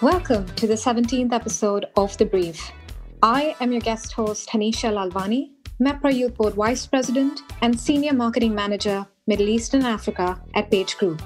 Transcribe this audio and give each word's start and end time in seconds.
Welcome 0.00 0.46
to 0.56 0.66
the 0.66 0.74
17th 0.74 1.34
episode 1.34 1.84
of 1.96 2.16
The 2.16 2.24
Brief. 2.24 2.72
I 3.22 3.54
am 3.60 3.72
your 3.72 3.82
guest 3.82 4.12
host, 4.12 4.48
Hanisha 4.48 4.90
Lalwani, 4.90 5.50
MEPRA 5.80 6.14
Youth 6.14 6.36
Board 6.36 6.54
Vice 6.54 6.86
President 6.86 7.42
and 7.60 7.78
Senior 7.78 8.14
Marketing 8.14 8.54
Manager, 8.54 9.06
Middle 9.26 9.50
East 9.50 9.74
and 9.74 9.84
Africa 9.84 10.40
at 10.54 10.70
Page 10.70 10.96
Group. 10.96 11.20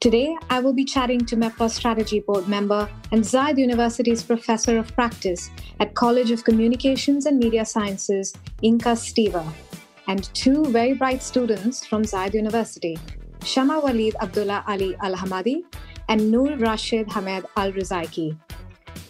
Today, 0.00 0.36
I 0.48 0.60
will 0.60 0.72
be 0.72 0.84
chatting 0.84 1.26
to 1.26 1.36
MEPRA 1.36 1.70
Strategy 1.70 2.20
Board 2.20 2.48
member 2.48 2.88
and 3.12 3.22
Zayed 3.22 3.58
University's 3.58 4.22
Professor 4.22 4.78
of 4.78 4.94
Practice 4.94 5.50
at 5.78 5.94
College 5.94 6.30
of 6.30 6.44
Communications 6.44 7.26
and 7.26 7.38
Media 7.38 7.66
Sciences, 7.66 8.34
Inka 8.62 8.96
Stever, 8.96 9.46
and 10.06 10.32
two 10.34 10.64
very 10.66 10.94
bright 10.94 11.22
students 11.22 11.86
from 11.86 12.02
Zayed 12.02 12.34
University, 12.34 12.98
Shama 13.44 13.80
Walid 13.80 14.14
Abdullah 14.20 14.64
Ali 14.66 14.96
Al 15.02 15.14
Hamadi 15.14 15.62
and 16.08 16.30
Noor 16.30 16.56
Rashid 16.56 17.10
Hamed 17.10 17.46
Al 17.56 17.72
Ruzaiqi. 17.72 18.36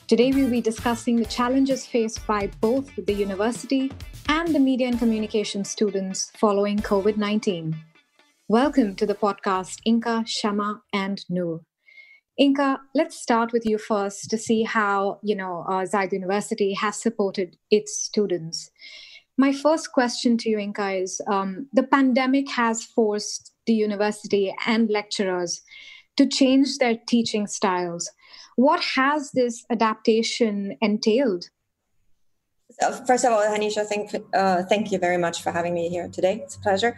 Today, 0.07 0.33
we'll 0.33 0.51
be 0.51 0.61
discussing 0.61 1.17
the 1.17 1.25
challenges 1.25 1.87
faced 1.87 2.27
by 2.27 2.51
both 2.61 2.91
the 2.97 3.13
university 3.13 3.91
and 4.29 4.55
the 4.55 4.61
media 4.61 4.89
and 4.89 4.99
communication 4.99 5.65
students 5.65 6.31
following 6.37 6.79
COVID 6.79 7.17
19. 7.17 7.75
Welcome 8.49 8.95
to 8.97 9.07
the 9.07 9.15
podcast, 9.15 9.79
Inka, 9.87 10.27
Shamma, 10.27 10.81
and 10.93 11.25
Noor. 11.29 11.63
Inka, 12.39 12.81
let's 12.95 13.17
start 13.17 13.53
with 13.53 13.65
you 13.65 13.79
first 13.79 14.29
to 14.29 14.37
see 14.37 14.65
how 14.65 15.21
you 15.23 15.35
know 15.35 15.65
uh, 15.69 15.87
Zayed 15.87 16.13
University 16.13 16.75
has 16.75 17.01
supported 17.01 17.57
its 17.71 17.97
students. 17.97 18.71
My 19.37 19.53
first 19.53 19.93
question 19.93 20.39
to 20.39 20.49
you, 20.49 20.59
Inka, 20.59 21.03
is 21.03 21.21
um, 21.27 21.67
the 21.73 21.83
pandemic 21.83 22.51
has 22.51 22.85
forced 22.85 23.53
the 23.67 23.75
university 23.75 24.55
and 24.67 24.89
lecturers 24.89 25.63
to 26.17 26.27
change 26.27 26.79
their 26.79 26.97
teaching 27.09 27.47
styles. 27.47 28.11
What 28.57 28.81
has 28.95 29.33
this 29.33 29.65
adaptation 29.71 30.77
entailed? 30.81 31.47
So 32.81 32.93
first 33.07 33.25
of 33.25 33.33
all, 33.33 33.43
Hanisha, 33.43 33.85
thank, 33.85 34.15
uh, 34.35 34.63
thank 34.65 34.93
you 34.93 34.99
very 34.99 35.19
much 35.19 35.43
for 35.43 35.51
having 35.51 35.75
me 35.75 35.89
here 35.89 36.09
today. 36.09 36.41
It's 36.43 36.57
a 36.57 36.61
pleasure. 36.61 36.97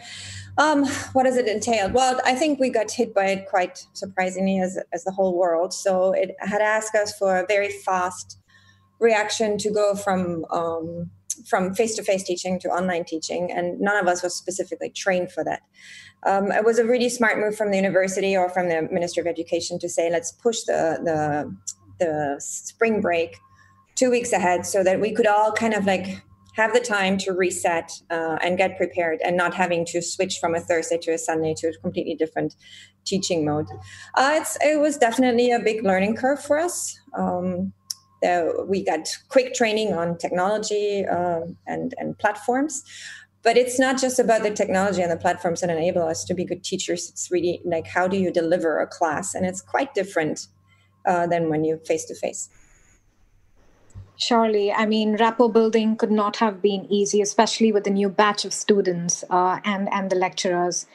Um, 0.59 0.87
what 1.13 1.25
does 1.25 1.37
it 1.37 1.49
entail? 1.49 1.91
Well, 1.91 2.21
I 2.25 2.35
think 2.35 2.61
we 2.61 2.71
got 2.71 2.91
hit 2.91 3.15
by 3.15 3.27
it 3.27 3.49
quite 3.49 3.87
surprisingly 3.95 4.61
as, 4.61 4.79
as 4.93 5.05
the 5.05 5.11
whole 5.11 5.37
world. 5.37 5.73
So 5.73 6.13
it 6.13 6.35
had 6.41 6.61
asked 6.61 6.95
us 6.95 7.17
for 7.19 7.37
a 7.39 7.47
very 7.47 7.71
fast 7.71 8.39
reaction 9.01 9.59
to 9.59 9.71
go 9.71 9.95
from 9.95 10.45
um, 10.51 11.11
from 11.49 11.75
face-to-face 11.75 12.25
teaching 12.25 12.59
to 12.61 12.69
online 12.69 13.05
teaching 13.05 13.51
and 13.53 13.81
none 13.81 13.97
of 13.97 14.07
us 14.07 14.23
was 14.23 14.35
specifically 14.35 14.91
trained 14.91 15.31
for 15.33 15.45
that. 15.45 15.63
Um, 16.25 16.51
it 16.51 16.65
was 16.65 16.79
a 16.79 16.85
really 16.85 17.09
smart 17.09 17.39
move 17.39 17.57
from 17.57 17.71
the 17.71 17.77
university 17.77 18.37
or 18.37 18.49
from 18.49 18.69
the 18.69 18.89
minister 18.91 19.21
of 19.21 19.27
education 19.27 19.79
to 19.79 19.89
say 19.89 20.11
let's 20.11 20.33
push 20.33 20.63
the 20.63 20.99
the, 21.05 21.57
the 21.99 22.37
spring 22.39 23.01
break 23.01 23.37
two 23.95 24.11
weeks 24.11 24.33
ahead 24.33 24.67
so 24.67 24.83
that 24.83 25.01
we 25.01 25.13
could 25.13 25.27
all 25.27 25.53
kind 25.53 25.75
of 25.75 25.87
like 25.87 26.23
have 26.55 26.73
the 26.73 26.81
time 26.81 27.19
to 27.19 27.33
reset 27.33 27.93
uh, 28.11 28.39
and 28.43 28.57
get 28.57 28.77
prepared 28.79 29.21
and 29.23 29.37
not 29.37 29.53
having 29.55 29.85
to 29.85 30.01
switch 30.01 30.39
from 30.39 30.55
a 30.55 30.61
thursday 30.61 30.99
to 30.99 31.13
a 31.13 31.19
sunday 31.19 31.55
to 31.55 31.69
a 31.69 31.73
completely 31.83 32.15
different 32.15 32.55
teaching 33.05 33.45
mode. 33.45 33.67
Uh, 34.15 34.45
it 34.61 34.81
was 34.81 34.99
definitely 34.99 35.53
a 35.53 35.61
big 35.61 35.85
learning 35.85 36.17
curve 36.17 36.43
for 36.43 36.59
us. 36.59 36.99
Um, 37.17 37.73
we 38.67 38.85
got 38.85 39.09
quick 39.29 39.55
training 39.55 39.93
on 39.93 40.19
technology 40.19 41.05
um, 41.07 41.57
and, 41.67 41.95
and 41.99 42.19
platforms. 42.19 42.85
But 43.43 43.57
it's 43.57 43.79
not 43.79 44.01
just 44.01 44.19
about 44.19 44.43
the 44.43 44.51
technology 44.51 45.03
and 45.03 45.13
the 45.13 45.17
platforms 45.17 45.61
that 45.61 45.71
enable 45.71 46.03
us 46.03 46.25
to 46.25 46.35
be 46.35 46.45
good 46.45 46.65
teachers. 46.65 47.09
It's 47.09 47.31
really 47.31 47.61
like 47.65 47.87
how 47.87 48.09
do 48.09 48.17
you 48.17 48.33
deliver 48.33 48.81
a 48.81 48.89
class? 48.89 49.35
And 49.35 49.47
it's 49.47 49.61
quite 49.61 49.95
different 49.95 50.49
uh, 51.07 51.29
than 51.29 51.49
when 51.49 51.65
you 51.65 51.79
face 51.87 52.05
to 52.07 52.15
face. 52.17 52.51
Surely, 54.19 54.73
I 54.73 54.87
mean, 54.87 55.17
rapport 55.17 55.53
building 55.53 55.95
could 55.95 56.11
not 56.11 56.37
have 56.39 56.63
been 56.63 56.87
easy, 56.91 57.21
especially 57.21 57.71
with 57.71 57.85
the 57.85 57.91
new 57.91 58.09
batch 58.09 58.47
of 58.47 58.53
students 58.53 59.23
uh, 59.29 59.61
and 59.65 59.93
and 59.93 60.11
the 60.11 60.17
lecturers. 60.17 60.87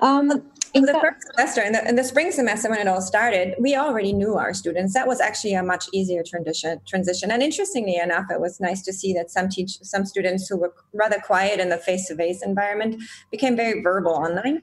Um, 0.00 0.42
the 0.86 0.94
first 0.94 1.26
semester, 1.30 1.62
in 1.62 1.72
the, 1.72 1.88
in 1.88 1.96
the 1.96 2.04
spring 2.04 2.32
semester 2.32 2.68
when 2.70 2.78
it 2.78 2.88
all 2.88 3.00
started, 3.00 3.54
we 3.58 3.76
already 3.76 4.12
knew 4.12 4.34
our 4.34 4.52
students. 4.54 4.94
That 4.94 5.06
was 5.06 5.20
actually 5.20 5.54
a 5.54 5.62
much 5.62 5.88
easier 5.92 6.22
transition. 6.22 6.80
Transition, 6.86 7.30
and 7.30 7.42
interestingly 7.42 7.96
enough, 7.96 8.26
it 8.30 8.40
was 8.40 8.60
nice 8.60 8.82
to 8.82 8.92
see 8.92 9.12
that 9.14 9.30
some 9.30 9.48
teach 9.48 9.78
some 9.82 10.04
students 10.04 10.48
who 10.48 10.56
were 10.56 10.74
rather 10.92 11.18
quiet 11.18 11.60
in 11.60 11.68
the 11.68 11.78
face-to-face 11.78 12.42
environment 12.42 13.02
became 13.30 13.56
very 13.56 13.82
verbal 13.82 14.12
online, 14.12 14.62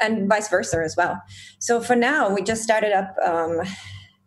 and 0.00 0.28
vice 0.28 0.48
versa 0.48 0.80
as 0.84 0.96
well. 0.96 1.20
So 1.58 1.80
for 1.80 1.96
now, 1.96 2.32
we 2.32 2.42
just 2.42 2.62
started 2.62 2.92
up. 2.92 3.14
Um, 3.24 3.60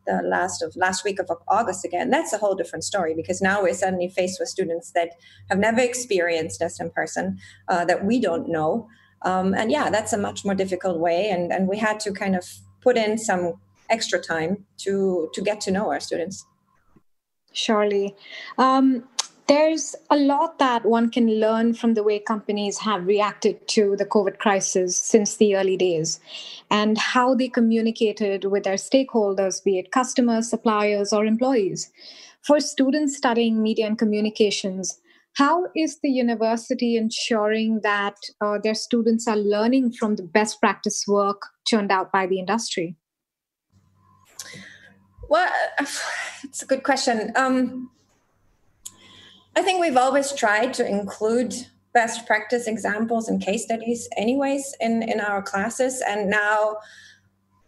the 0.05 0.21
last 0.23 0.61
of 0.61 0.75
last 0.75 1.05
week 1.05 1.17
of 1.17 1.31
August 1.47 1.85
again. 1.85 2.09
That's 2.09 2.33
a 2.33 2.37
whole 2.37 2.55
different 2.55 2.83
story 2.83 3.13
because 3.15 3.41
now 3.41 3.63
we're 3.63 3.73
suddenly 3.73 4.09
faced 4.09 4.37
with 4.37 4.49
students 4.49 4.91
that 4.91 5.11
have 5.49 5.59
never 5.59 5.79
experienced 5.79 6.61
us 6.61 6.79
in 6.81 6.89
person, 6.89 7.39
uh, 7.69 7.85
that 7.85 8.03
we 8.03 8.19
don't 8.19 8.49
know, 8.49 8.89
um, 9.23 9.53
and 9.53 9.71
yeah, 9.71 9.89
that's 9.89 10.13
a 10.13 10.17
much 10.17 10.45
more 10.45 10.55
difficult 10.55 10.99
way. 10.99 11.29
And, 11.29 11.51
and 11.51 11.67
we 11.67 11.77
had 11.77 11.99
to 12.01 12.11
kind 12.11 12.35
of 12.35 12.45
put 12.81 12.97
in 12.97 13.17
some 13.17 13.53
extra 13.89 14.19
time 14.19 14.65
to, 14.79 15.29
to 15.33 15.41
get 15.41 15.61
to 15.61 15.71
know 15.71 15.91
our 15.91 15.99
students. 15.99 16.45
Surely. 17.53 18.15
Um, 18.57 19.03
there's 19.47 19.93
a 20.09 20.15
lot 20.15 20.57
that 20.59 20.85
one 20.85 21.11
can 21.11 21.27
learn 21.39 21.73
from 21.73 21.95
the 21.95 22.03
way 22.03 22.17
companies 22.17 22.77
have 22.79 23.05
reacted 23.05 23.67
to 23.69 23.95
the 23.97 24.05
COVID 24.05 24.37
crisis 24.37 24.95
since 24.95 25.35
the 25.35 25.55
early 25.57 25.75
days 25.75 26.19
and 26.71 26.97
how 26.97 27.35
they 27.35 27.49
communicated 27.49 28.45
with 28.45 28.63
their 28.63 28.75
stakeholders, 28.75 29.63
be 29.63 29.77
it 29.79 29.91
customers, 29.91 30.49
suppliers, 30.49 31.11
or 31.11 31.25
employees. 31.25 31.91
For 32.41 32.59
students 32.61 33.17
studying 33.17 33.61
media 33.61 33.85
and 33.85 33.97
communications, 33.97 34.99
how 35.33 35.65
is 35.75 35.99
the 36.01 36.09
university 36.09 36.95
ensuring 36.95 37.81
that 37.81 38.15
uh, 38.39 38.59
their 38.63 38.75
students 38.75 39.27
are 39.27 39.35
learning 39.35 39.93
from 39.93 40.15
the 40.15 40.23
best 40.23 40.59
practice 40.59 41.05
work 41.07 41.41
churned 41.67 41.91
out 41.91 42.11
by 42.11 42.27
the 42.27 42.39
industry? 42.39 42.95
Well, 45.27 45.51
it's 46.43 46.61
a 46.61 46.65
good 46.65 46.83
question. 46.83 47.31
Um, 47.35 47.89
I 49.55 49.63
think 49.63 49.81
we've 49.81 49.97
always 49.97 50.33
tried 50.33 50.73
to 50.75 50.87
include 50.87 51.55
best 51.93 52.27
practice 52.27 52.67
examples 52.67 53.27
and 53.27 53.41
case 53.41 53.63
studies, 53.63 54.07
anyways, 54.17 54.75
in, 54.79 55.03
in 55.03 55.19
our 55.19 55.41
classes. 55.41 56.03
And 56.07 56.29
now, 56.29 56.77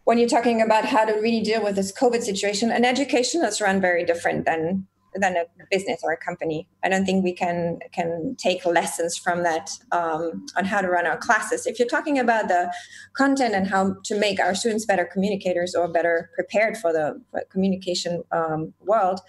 when 0.04 0.20
you're 0.20 0.30
talking 0.30 0.62
about 0.62 0.86
how 0.86 1.06
to 1.06 1.14
really 1.14 1.42
deal 1.42 1.64
with 1.64 1.76
this 1.76 1.92
COVID 1.92 2.22
situation, 2.22 2.72
and 2.72 2.86
education 2.86 3.44
is 3.44 3.62
run 3.62 3.82
very 3.82 4.04
different 4.04 4.46
than 4.46 4.88
than 5.16 5.38
a 5.38 5.46
business 5.72 6.02
or 6.04 6.12
a 6.12 6.18
company. 6.18 6.68
I 6.84 6.90
don't 6.90 7.06
think 7.06 7.24
we 7.24 7.34
can 7.34 7.80
can 7.92 8.36
take 8.38 8.66
lessons 8.66 9.18
from 9.18 9.44
that 9.44 9.70
um, 9.92 10.46
on 10.56 10.66
how 10.66 10.82
to 10.82 10.90
run 10.90 11.06
our 11.06 11.18
classes. 11.18 11.66
If 11.66 11.80
you're 11.80 11.88
talking 11.88 12.20
about 12.20 12.48
the 12.48 12.74
content 13.16 13.54
and 13.54 13.68
how 13.68 13.96
to 14.04 14.20
make 14.20 14.40
our 14.40 14.56
students 14.56 14.86
better 14.86 15.06
communicators 15.06 15.76
or 15.76 15.88
better 15.88 16.30
prepared 16.36 16.78
for 16.78 16.92
the 16.92 17.22
communication 17.50 18.24
um, 18.32 18.74
world, 18.82 19.20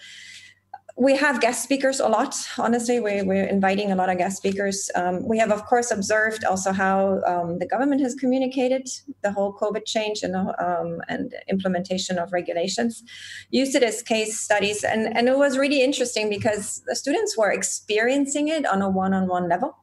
we 0.98 1.14
have 1.14 1.42
guest 1.42 1.62
speakers 1.62 2.00
a 2.00 2.08
lot. 2.08 2.34
Honestly, 2.56 3.00
we, 3.00 3.20
we're 3.20 3.44
inviting 3.44 3.92
a 3.92 3.94
lot 3.94 4.08
of 4.08 4.16
guest 4.16 4.38
speakers. 4.38 4.90
Um, 4.94 5.28
we 5.28 5.38
have, 5.38 5.52
of 5.52 5.66
course, 5.66 5.90
observed 5.90 6.42
also 6.44 6.72
how 6.72 7.20
um, 7.26 7.58
the 7.58 7.66
government 7.66 8.00
has 8.00 8.14
communicated 8.14 8.88
the 9.22 9.30
whole 9.30 9.52
COVID 9.52 9.84
change 9.84 10.22
and, 10.22 10.34
um, 10.34 11.02
and 11.08 11.34
implementation 11.48 12.18
of 12.18 12.32
regulations. 12.32 13.02
Used 13.50 13.74
it 13.74 13.82
as 13.82 14.00
case 14.00 14.40
studies, 14.40 14.84
and, 14.84 15.14
and 15.14 15.28
it 15.28 15.36
was 15.36 15.58
really 15.58 15.82
interesting 15.82 16.30
because 16.30 16.82
the 16.86 16.96
students 16.96 17.36
were 17.36 17.50
experiencing 17.50 18.48
it 18.48 18.64
on 18.64 18.80
a 18.80 18.88
one-on-one 18.88 19.50
level. 19.50 19.76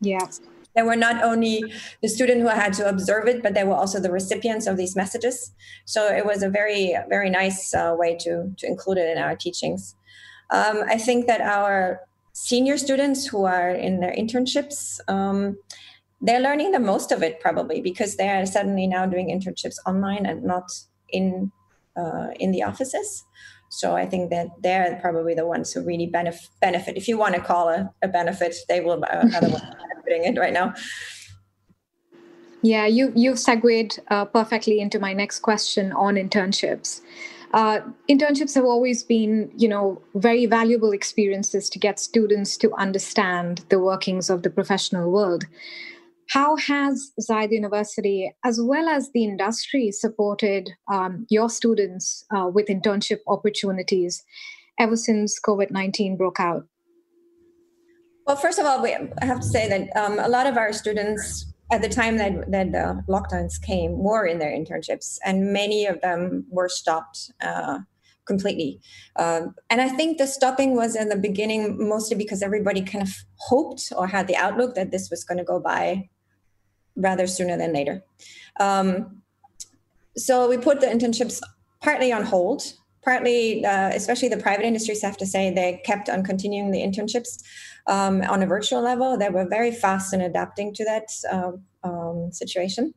Yeah. 0.00 0.26
They 0.74 0.82
were 0.82 0.96
not 0.96 1.22
only 1.22 1.62
the 2.02 2.08
student 2.08 2.40
who 2.40 2.48
had 2.48 2.72
to 2.74 2.88
observe 2.88 3.28
it, 3.28 3.42
but 3.42 3.52
they 3.52 3.64
were 3.64 3.74
also 3.74 4.00
the 4.00 4.10
recipients 4.10 4.66
of 4.66 4.76
these 4.76 4.96
messages. 4.96 5.52
So 5.84 6.08
it 6.08 6.24
was 6.24 6.42
a 6.42 6.48
very, 6.48 6.96
very 7.08 7.30
nice 7.30 7.74
uh, 7.74 7.94
way 7.96 8.16
to, 8.20 8.52
to 8.56 8.66
include 8.66 8.98
it 8.98 9.14
in 9.14 9.22
our 9.22 9.36
teachings. 9.36 9.94
Um, 10.54 10.84
I 10.88 10.98
think 10.98 11.26
that 11.26 11.40
our 11.40 12.00
senior 12.32 12.78
students 12.78 13.26
who 13.26 13.44
are 13.44 13.70
in 13.70 13.98
their 13.98 14.12
internships, 14.12 15.00
um, 15.08 15.58
they're 16.20 16.40
learning 16.40 16.70
the 16.70 16.78
most 16.78 17.10
of 17.10 17.24
it 17.24 17.40
probably 17.40 17.80
because 17.80 18.16
they 18.16 18.28
are 18.28 18.46
suddenly 18.46 18.86
now 18.86 19.04
doing 19.04 19.28
internships 19.28 19.76
online 19.84 20.26
and 20.26 20.44
not 20.44 20.70
in 21.08 21.50
uh, 21.96 22.28
in 22.38 22.52
the 22.52 22.62
offices. 22.62 23.24
So 23.68 23.96
I 23.96 24.06
think 24.06 24.30
that 24.30 24.46
they're 24.62 24.98
probably 25.02 25.34
the 25.34 25.46
ones 25.46 25.72
who 25.72 25.82
really 25.82 26.06
benef- 26.06 26.48
benefit. 26.60 26.96
If 26.96 27.08
you 27.08 27.18
want 27.18 27.34
to 27.34 27.40
call 27.40 27.68
a, 27.68 27.90
a 28.02 28.08
benefit, 28.08 28.54
they 28.68 28.80
will 28.80 29.02
uh, 29.02 29.26
are 29.34 29.40
benefiting 29.40 30.24
it 30.24 30.38
right 30.38 30.52
now. 30.52 30.74
Yeah, 32.62 32.86
you 32.86 33.12
you've 33.16 33.40
segued 33.40 33.98
uh, 34.08 34.24
perfectly 34.26 34.78
into 34.78 35.00
my 35.00 35.12
next 35.12 35.40
question 35.40 35.92
on 35.92 36.14
internships 36.14 37.00
uh, 37.54 37.80
internships 38.10 38.54
have 38.54 38.64
always 38.64 39.02
been 39.02 39.50
you 39.56 39.68
know 39.68 40.02
very 40.14 40.44
valuable 40.44 40.92
experiences 40.92 41.70
to 41.70 41.78
get 41.78 41.98
students 41.98 42.56
to 42.58 42.74
understand 42.74 43.64
the 43.70 43.78
workings 43.78 44.28
of 44.28 44.42
the 44.42 44.50
professional 44.50 45.10
world 45.10 45.44
how 46.28 46.56
has 46.56 47.12
Zayed 47.20 47.52
University, 47.52 48.34
as 48.44 48.60
well 48.60 48.88
as 48.88 49.10
the 49.12 49.24
industry, 49.24 49.90
supported 49.90 50.70
um, 50.90 51.26
your 51.28 51.50
students 51.50 52.24
uh, 52.34 52.48
with 52.48 52.66
internship 52.68 53.18
opportunities 53.26 54.22
ever 54.78 54.96
since 54.96 55.38
COVID 55.40 55.70
19 55.70 56.16
broke 56.16 56.40
out? 56.40 56.64
Well, 58.26 58.36
first 58.36 58.58
of 58.58 58.64
all, 58.64 58.82
we 58.82 58.96
have 59.20 59.40
to 59.40 59.46
say 59.46 59.68
that 59.68 59.96
um, 59.96 60.18
a 60.18 60.28
lot 60.28 60.46
of 60.46 60.56
our 60.56 60.72
students 60.72 61.53
at 61.72 61.82
the 61.82 61.88
time 61.88 62.18
that, 62.18 62.50
that 62.50 62.72
the 62.72 63.02
lockdowns 63.08 63.60
came 63.60 63.98
were 63.98 64.26
in 64.26 64.38
their 64.38 64.52
internships, 64.52 65.18
and 65.24 65.52
many 65.52 65.86
of 65.86 66.00
them 66.00 66.46
were 66.50 66.68
stopped 66.68 67.32
uh, 67.40 67.78
completely. 68.26 68.80
Um, 69.16 69.54
and 69.70 69.80
I 69.80 69.88
think 69.88 70.18
the 70.18 70.26
stopping 70.26 70.76
was 70.76 70.96
in 70.96 71.08
the 71.08 71.16
beginning 71.16 71.88
mostly 71.88 72.16
because 72.16 72.42
everybody 72.42 72.82
kind 72.82 73.02
of 73.02 73.12
hoped 73.36 73.92
or 73.96 74.06
had 74.06 74.26
the 74.26 74.36
outlook 74.36 74.74
that 74.74 74.90
this 74.90 75.10
was 75.10 75.24
going 75.24 75.38
to 75.38 75.44
go 75.44 75.60
by 75.60 76.08
rather 76.96 77.26
sooner 77.26 77.56
than 77.56 77.72
later. 77.72 78.04
Um, 78.60 79.22
so 80.16 80.48
we 80.48 80.56
put 80.58 80.80
the 80.80 80.86
internships 80.86 81.40
partly 81.82 82.12
on 82.12 82.24
hold, 82.24 82.62
partly, 83.04 83.64
uh, 83.64 83.88
especially 83.88 84.28
the 84.28 84.36
private 84.36 84.64
industries 84.64 85.02
have 85.02 85.16
to 85.18 85.26
say 85.26 85.52
they 85.52 85.80
kept 85.84 86.08
on 86.08 86.22
continuing 86.22 86.70
the 86.70 86.80
internships 86.80 87.42
um, 87.86 88.22
on 88.22 88.42
a 88.42 88.46
virtual 88.46 88.80
level. 88.80 89.16
They 89.16 89.28
were 89.28 89.46
very 89.48 89.70
fast 89.70 90.14
in 90.14 90.20
adapting 90.20 90.74
to 90.74 90.84
that 90.84 91.08
uh, 91.30 91.52
um, 91.82 92.30
situation. 92.32 92.94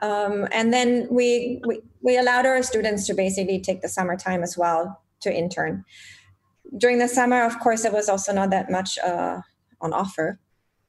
Um, 0.00 0.46
and 0.52 0.72
then 0.72 1.08
we, 1.10 1.60
we, 1.66 1.80
we 2.02 2.16
allowed 2.16 2.46
our 2.46 2.62
students 2.62 3.06
to 3.06 3.14
basically 3.14 3.60
take 3.60 3.82
the 3.82 3.88
summertime 3.88 4.42
as 4.42 4.56
well 4.56 5.02
to 5.20 5.36
intern. 5.36 5.84
During 6.76 6.98
the 6.98 7.08
summer, 7.08 7.42
of 7.44 7.58
course, 7.58 7.82
there 7.82 7.92
was 7.92 8.08
also 8.08 8.32
not 8.32 8.50
that 8.50 8.70
much 8.70 8.98
uh, 8.98 9.40
on 9.80 9.92
offer. 9.92 10.38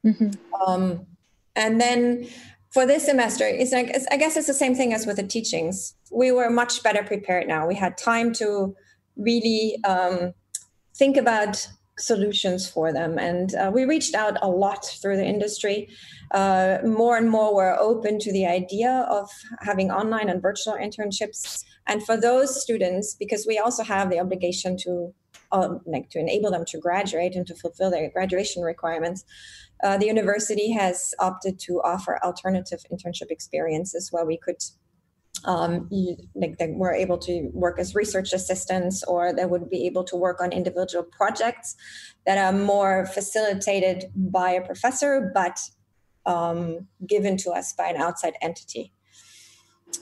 Mm-hmm. 0.06 0.31
Um, 0.62 1.08
and 1.56 1.81
then 1.81 2.28
for 2.71 2.86
this 2.86 3.06
semester, 3.06 3.45
it's 3.48 3.71
like 3.71 3.89
it's, 3.89 4.06
I 4.12 4.18
guess 4.18 4.38
it's 4.38 4.48
the 4.48 4.54
same 4.54 4.75
thing 4.75 4.94
as 4.94 5.06
with 5.06 5.18
the 5.18 5.24
teachings. 5.24 5.95
We 6.12 6.31
were 6.31 6.50
much 6.50 6.83
better 6.83 7.04
prepared 7.04 7.48
now. 7.48 7.68
We 7.68 7.75
had 7.75 7.98
time 7.98 8.31
to 8.33 8.75
really 9.18 9.80
um, 9.83 10.33
think 10.95 11.18
about 11.18 11.68
solutions 11.98 12.69
for 12.69 12.94
them. 12.94 13.18
And 13.18 13.54
uh, 13.56 13.71
we 13.74 13.86
reached 13.86 14.16
out 14.16 14.38
a 14.42 14.48
lot 14.48 14.86
through 14.86 15.18
the 15.18 15.25
industry. 15.25 15.89
Uh, 16.31 16.77
more 16.83 17.18
and 17.18 17.30
more 17.30 17.54
were 17.54 17.77
open 17.77 18.19
to 18.19 18.31
the 18.31 18.45
idea 18.45 19.06
of 19.10 19.30
having 19.62 19.92
online 19.92 20.30
and 20.30 20.42
virtual 20.42 20.75
internships. 20.75 21.63
And 21.88 22.04
for 22.04 22.16
those 22.16 22.62
students, 22.62 23.16
because 23.16 23.45
we 23.48 23.57
also 23.57 23.83
have 23.83 24.10
the 24.10 24.19
obligation 24.19 24.77
to 24.83 25.13
um, 25.51 25.81
like 25.86 26.10
to 26.12 26.19
enable 26.19 26.51
them 26.51 26.63
to 26.66 26.77
graduate 26.77 27.36
and 27.36 27.48
to 27.48 27.56
fulfill 27.56 27.89
their 27.89 28.10
graduation 28.12 28.62
requirements, 28.62 29.25
uh, 29.84 29.98
the 29.98 30.06
university 30.06 30.72
has 30.72 31.14
opted 31.20 31.60
to 31.60 31.81
offer 31.84 32.20
alternative 32.24 32.80
internship 32.92 33.30
experiences 33.30 34.10
where 34.12 34.26
we 34.26 34.38
could 34.38 34.58
um, 35.46 35.90
like 36.36 36.58
they 36.58 36.68
were 36.68 36.94
able 36.94 37.18
to 37.18 37.50
work 37.54 37.80
as 37.80 37.96
research 37.96 38.34
assistants 38.34 39.04
or 39.04 39.34
they 39.34 39.46
would 39.46 39.70
be 39.70 39.86
able 39.86 40.04
to 40.04 40.16
work 40.16 40.42
on 40.42 40.52
individual 40.52 41.04
projects 41.04 41.76
that 42.26 42.38
are 42.38 42.52
more 42.52 43.06
facilitated 43.06 44.06
by 44.16 44.52
a 44.52 44.62
professor 44.66 45.31
but 45.34 45.60
um, 46.26 46.88
given 47.08 47.38
to 47.38 47.52
us 47.52 47.74
by 47.74 47.88
an 47.88 47.96
outside 47.96 48.34
entity. 48.42 48.94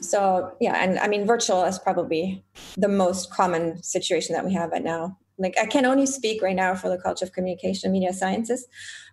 So 0.02 0.52
yeah 0.60 0.84
and 0.84 1.00
i 1.00 1.08
mean 1.08 1.26
virtual 1.26 1.64
is 1.64 1.80
probably 1.80 2.44
the 2.76 2.90
most 2.90 3.32
common 3.32 3.82
situation 3.82 4.34
that 4.34 4.46
we 4.46 4.54
have 4.54 4.72
right 4.72 4.84
now 4.84 5.18
like 5.38 5.56
i 5.62 5.66
can 5.66 5.86
only 5.86 6.06
speak 6.06 6.42
right 6.42 6.56
now 6.56 6.74
for 6.76 6.90
the 6.90 6.98
college 6.98 7.22
of 7.22 7.32
communication 7.34 7.92
media 7.92 8.14
sciences 8.14 8.68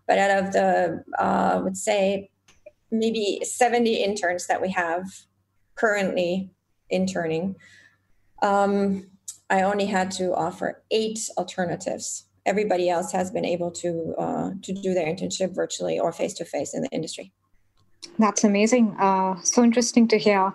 but 0.06 0.18
out 0.18 0.44
of 0.44 0.52
the 0.52 1.02
uh, 1.18 1.52
i 1.54 1.56
would 1.56 1.76
say 1.76 2.30
maybe 2.90 3.40
70 3.44 4.02
interns 4.02 4.46
that 4.46 4.62
we 4.62 4.70
have 4.70 5.04
currently 5.74 6.50
interning, 6.90 7.56
um, 8.42 9.08
I 9.50 9.62
only 9.62 9.86
had 9.86 10.10
to 10.12 10.34
offer 10.34 10.82
eight 10.90 11.18
alternatives. 11.36 12.26
Everybody 12.46 12.88
else 12.88 13.12
has 13.12 13.30
been 13.30 13.44
able 13.44 13.70
to 13.72 14.14
uh, 14.18 14.50
to 14.62 14.72
do 14.72 14.94
their 14.94 15.06
internship 15.06 15.54
virtually 15.54 15.98
or 15.98 16.12
face 16.12 16.34
to 16.34 16.44
face 16.44 16.74
in 16.74 16.82
the 16.82 16.90
industry. 16.90 17.32
That's 18.18 18.44
amazing. 18.44 18.96
Uh, 18.98 19.40
so 19.42 19.62
interesting 19.62 20.08
to 20.08 20.18
hear, 20.18 20.52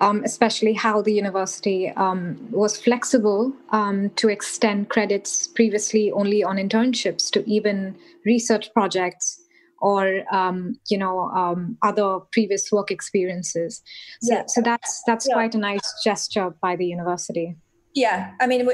um, 0.00 0.22
especially 0.24 0.74
how 0.74 1.02
the 1.02 1.12
university 1.12 1.88
um, 1.90 2.38
was 2.50 2.80
flexible 2.80 3.52
um, 3.70 4.10
to 4.16 4.28
extend 4.28 4.88
credits 4.88 5.46
previously 5.46 6.12
only 6.12 6.44
on 6.44 6.56
internships 6.56 7.30
to 7.32 7.48
even 7.48 7.96
research 8.24 8.72
projects 8.74 9.40
or 9.80 10.24
um, 10.34 10.78
you 10.88 10.98
know 10.98 11.20
um, 11.30 11.76
other 11.82 12.18
previous 12.32 12.70
work 12.72 12.90
experiences. 12.90 13.82
So, 14.20 14.34
yeah. 14.34 14.42
so 14.46 14.60
that's 14.60 15.02
that's 15.06 15.26
yeah. 15.28 15.34
quite 15.34 15.54
a 15.54 15.58
nice 15.58 15.94
gesture 16.04 16.50
by 16.60 16.76
the 16.76 16.86
university. 16.86 17.56
Yeah, 17.94 18.32
I 18.40 18.46
mean, 18.46 18.68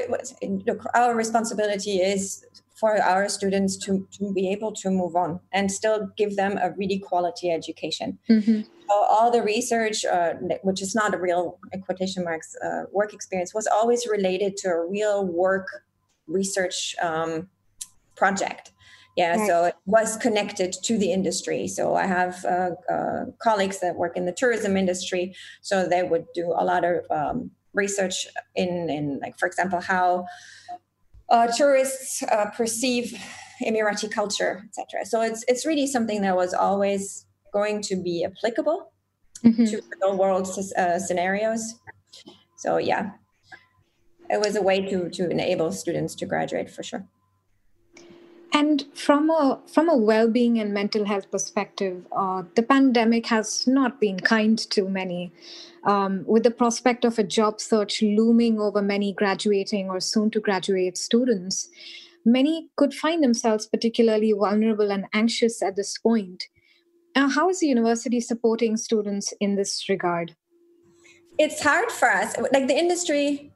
look, 0.67 0.83
our 0.93 1.15
responsibility 1.15 1.99
is 2.01 2.45
for 2.85 3.01
our 3.01 3.27
students 3.27 3.75
to, 3.77 4.07
to 4.11 4.31
be 4.31 4.47
able 4.51 4.71
to 4.71 4.91
move 4.91 5.15
on 5.15 5.39
and 5.51 5.71
still 5.71 6.07
give 6.15 6.35
them 6.35 6.59
a 6.61 6.69
really 6.77 6.99
quality 6.99 7.49
education. 7.49 8.19
Mm-hmm. 8.29 8.61
So 8.61 8.93
all 9.15 9.31
the 9.31 9.41
research, 9.41 10.05
uh, 10.05 10.33
which 10.61 10.83
is 10.83 10.93
not 10.93 11.15
a 11.15 11.17
real 11.17 11.57
quotation 11.83 12.23
marks 12.23 12.55
uh, 12.63 12.83
work 12.91 13.11
experience, 13.11 13.55
was 13.55 13.65
always 13.65 14.05
related 14.05 14.55
to 14.57 14.67
a 14.67 14.85
real 14.85 15.25
work 15.25 15.67
research 16.27 16.95
um, 17.01 17.49
project 18.15 18.71
yeah 19.17 19.35
right. 19.35 19.47
so 19.47 19.63
it 19.65 19.75
was 19.85 20.17
connected 20.17 20.73
to 20.87 20.97
the 20.97 21.11
industry 21.11 21.67
so 21.67 21.95
i 21.95 22.05
have 22.05 22.43
uh, 22.45 22.71
uh, 22.95 23.25
colleagues 23.39 23.79
that 23.79 23.95
work 23.95 24.17
in 24.17 24.25
the 24.25 24.31
tourism 24.31 24.75
industry 24.75 25.35
so 25.61 25.87
they 25.87 26.01
would 26.01 26.25
do 26.33 26.45
a 26.57 26.63
lot 26.63 26.83
of 26.83 26.95
um, 27.11 27.51
research 27.73 28.27
in 28.55 28.89
in 28.89 29.19
like 29.21 29.37
for 29.37 29.47
example 29.47 29.79
how 29.79 30.25
uh, 31.29 31.47
tourists 31.47 32.23
uh, 32.23 32.49
perceive 32.55 33.17
emirati 33.65 34.11
culture 34.11 34.63
etc 34.65 35.05
so 35.05 35.21
it's 35.21 35.43
it's 35.47 35.65
really 35.65 35.87
something 35.87 36.21
that 36.21 36.35
was 36.35 36.53
always 36.53 37.25
going 37.53 37.81
to 37.81 37.95
be 37.95 38.25
applicable 38.25 38.91
mm-hmm. 39.43 39.65
to 39.65 39.81
real 40.01 40.17
world 40.17 40.47
uh, 40.77 40.99
scenarios. 40.99 41.75
So 42.57 42.77
yeah 42.77 43.11
it 44.29 44.39
was 44.39 44.55
a 44.55 44.61
way 44.61 44.81
to 44.81 45.09
to 45.09 45.29
enable 45.29 45.71
students 45.71 46.15
to 46.15 46.25
graduate 46.25 46.69
for 46.69 46.83
sure 46.83 47.05
and 48.55 48.85
from 48.93 49.29
a 49.29 49.59
from 49.67 49.89
a 49.89 49.97
well-being 49.97 50.59
and 50.59 50.73
mental 50.73 51.03
health 51.03 51.29
perspective, 51.29 52.05
uh, 52.15 52.43
the 52.55 52.63
pandemic 52.63 53.25
has 53.27 53.67
not 53.67 53.99
been 53.99 54.17
kind 54.17 54.57
to 54.57 54.87
many. 54.87 55.33
Um, 55.83 56.23
with 56.25 56.43
the 56.43 56.51
prospect 56.51 57.03
of 57.03 57.19
a 57.19 57.23
job 57.23 57.59
search 57.59 58.01
looming 58.01 58.59
over 58.59 58.81
many 58.81 59.11
graduating 59.13 59.89
or 59.89 59.99
soon 59.99 60.31
to 60.31 60.39
graduate 60.39 60.97
students, 60.97 61.69
many 62.23 62.69
could 62.77 62.93
find 62.93 63.21
themselves 63.21 63.67
particularly 63.67 64.31
vulnerable 64.31 64.89
and 64.89 65.05
anxious 65.13 65.61
at 65.61 65.75
this 65.75 65.97
point. 65.97 66.45
Uh, 67.13 67.27
how 67.27 67.49
is 67.49 67.59
the 67.59 67.67
university 67.67 68.21
supporting 68.21 68.77
students 68.77 69.33
in 69.41 69.57
this 69.57 69.89
regard? 69.89 70.35
It's 71.37 71.61
hard 71.61 71.91
for 71.91 72.09
us. 72.09 72.35
Like 72.53 72.67
the 72.67 72.77
industry 72.77 73.51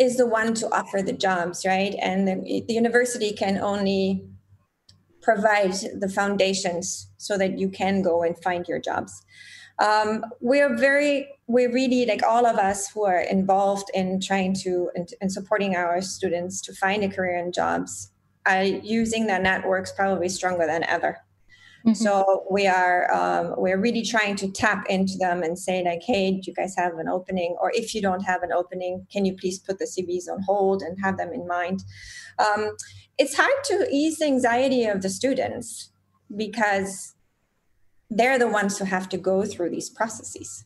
is 0.00 0.16
the 0.16 0.26
one 0.26 0.54
to 0.54 0.74
offer 0.74 1.02
the 1.02 1.12
jobs, 1.12 1.64
right? 1.66 1.94
And 2.00 2.26
the, 2.26 2.64
the 2.66 2.74
university 2.74 3.32
can 3.32 3.58
only 3.58 4.24
provide 5.22 5.74
the 5.98 6.08
foundations 6.08 7.10
so 7.18 7.36
that 7.36 7.58
you 7.58 7.68
can 7.68 8.02
go 8.02 8.22
and 8.22 8.36
find 8.42 8.66
your 8.66 8.80
jobs. 8.80 9.22
Um, 9.78 10.24
we're 10.40 10.76
very, 10.76 11.28
we 11.46 11.66
really 11.66 12.06
like 12.06 12.22
all 12.22 12.46
of 12.46 12.56
us 12.56 12.90
who 12.90 13.04
are 13.04 13.20
involved 13.20 13.90
in 13.94 14.20
trying 14.20 14.54
to 14.62 14.90
and, 14.94 15.32
supporting 15.32 15.74
our 15.76 16.00
students 16.02 16.60
to 16.62 16.74
find 16.74 17.02
a 17.04 17.08
career 17.08 17.36
and 17.36 17.52
jobs 17.52 18.10
are 18.46 18.64
using 18.64 19.26
their 19.26 19.40
networks 19.40 19.92
probably 19.92 20.28
stronger 20.28 20.66
than 20.66 20.84
ever. 20.84 21.18
Mm-hmm. 21.86 21.94
So 21.94 22.44
we 22.50 22.66
are 22.66 23.12
um, 23.12 23.54
we're 23.56 23.80
really 23.80 24.02
trying 24.02 24.36
to 24.36 24.50
tap 24.50 24.84
into 24.88 25.16
them 25.18 25.42
and 25.42 25.58
say 25.58 25.82
like, 25.82 26.02
hey, 26.02 26.32
do 26.32 26.42
you 26.44 26.54
guys 26.54 26.74
have 26.76 26.98
an 26.98 27.08
opening? 27.08 27.56
Or 27.60 27.72
if 27.74 27.94
you 27.94 28.02
don't 28.02 28.22
have 28.22 28.42
an 28.42 28.52
opening, 28.52 29.06
can 29.10 29.24
you 29.24 29.34
please 29.34 29.58
put 29.58 29.78
the 29.78 29.86
CVs 29.86 30.30
on 30.30 30.42
hold 30.42 30.82
and 30.82 30.98
have 31.02 31.16
them 31.16 31.32
in 31.32 31.46
mind? 31.46 31.82
Um, 32.38 32.76
it's 33.18 33.34
hard 33.34 33.64
to 33.64 33.88
ease 33.90 34.18
the 34.18 34.26
anxiety 34.26 34.84
of 34.84 35.02
the 35.02 35.08
students 35.08 35.90
because 36.36 37.14
they're 38.10 38.38
the 38.38 38.48
ones 38.48 38.78
who 38.78 38.84
have 38.84 39.08
to 39.10 39.18
go 39.18 39.44
through 39.44 39.70
these 39.70 39.88
processes. 39.88 40.64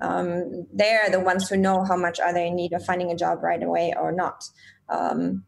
Um, 0.00 0.66
they're 0.72 1.10
the 1.10 1.20
ones 1.20 1.48
who 1.48 1.56
know 1.56 1.84
how 1.84 1.96
much 1.96 2.20
are 2.20 2.32
they 2.32 2.48
in 2.48 2.56
need 2.56 2.72
of 2.72 2.84
finding 2.84 3.10
a 3.10 3.16
job 3.16 3.42
right 3.42 3.62
away 3.62 3.94
or 3.98 4.12
not. 4.12 4.44
Um, 4.88 5.44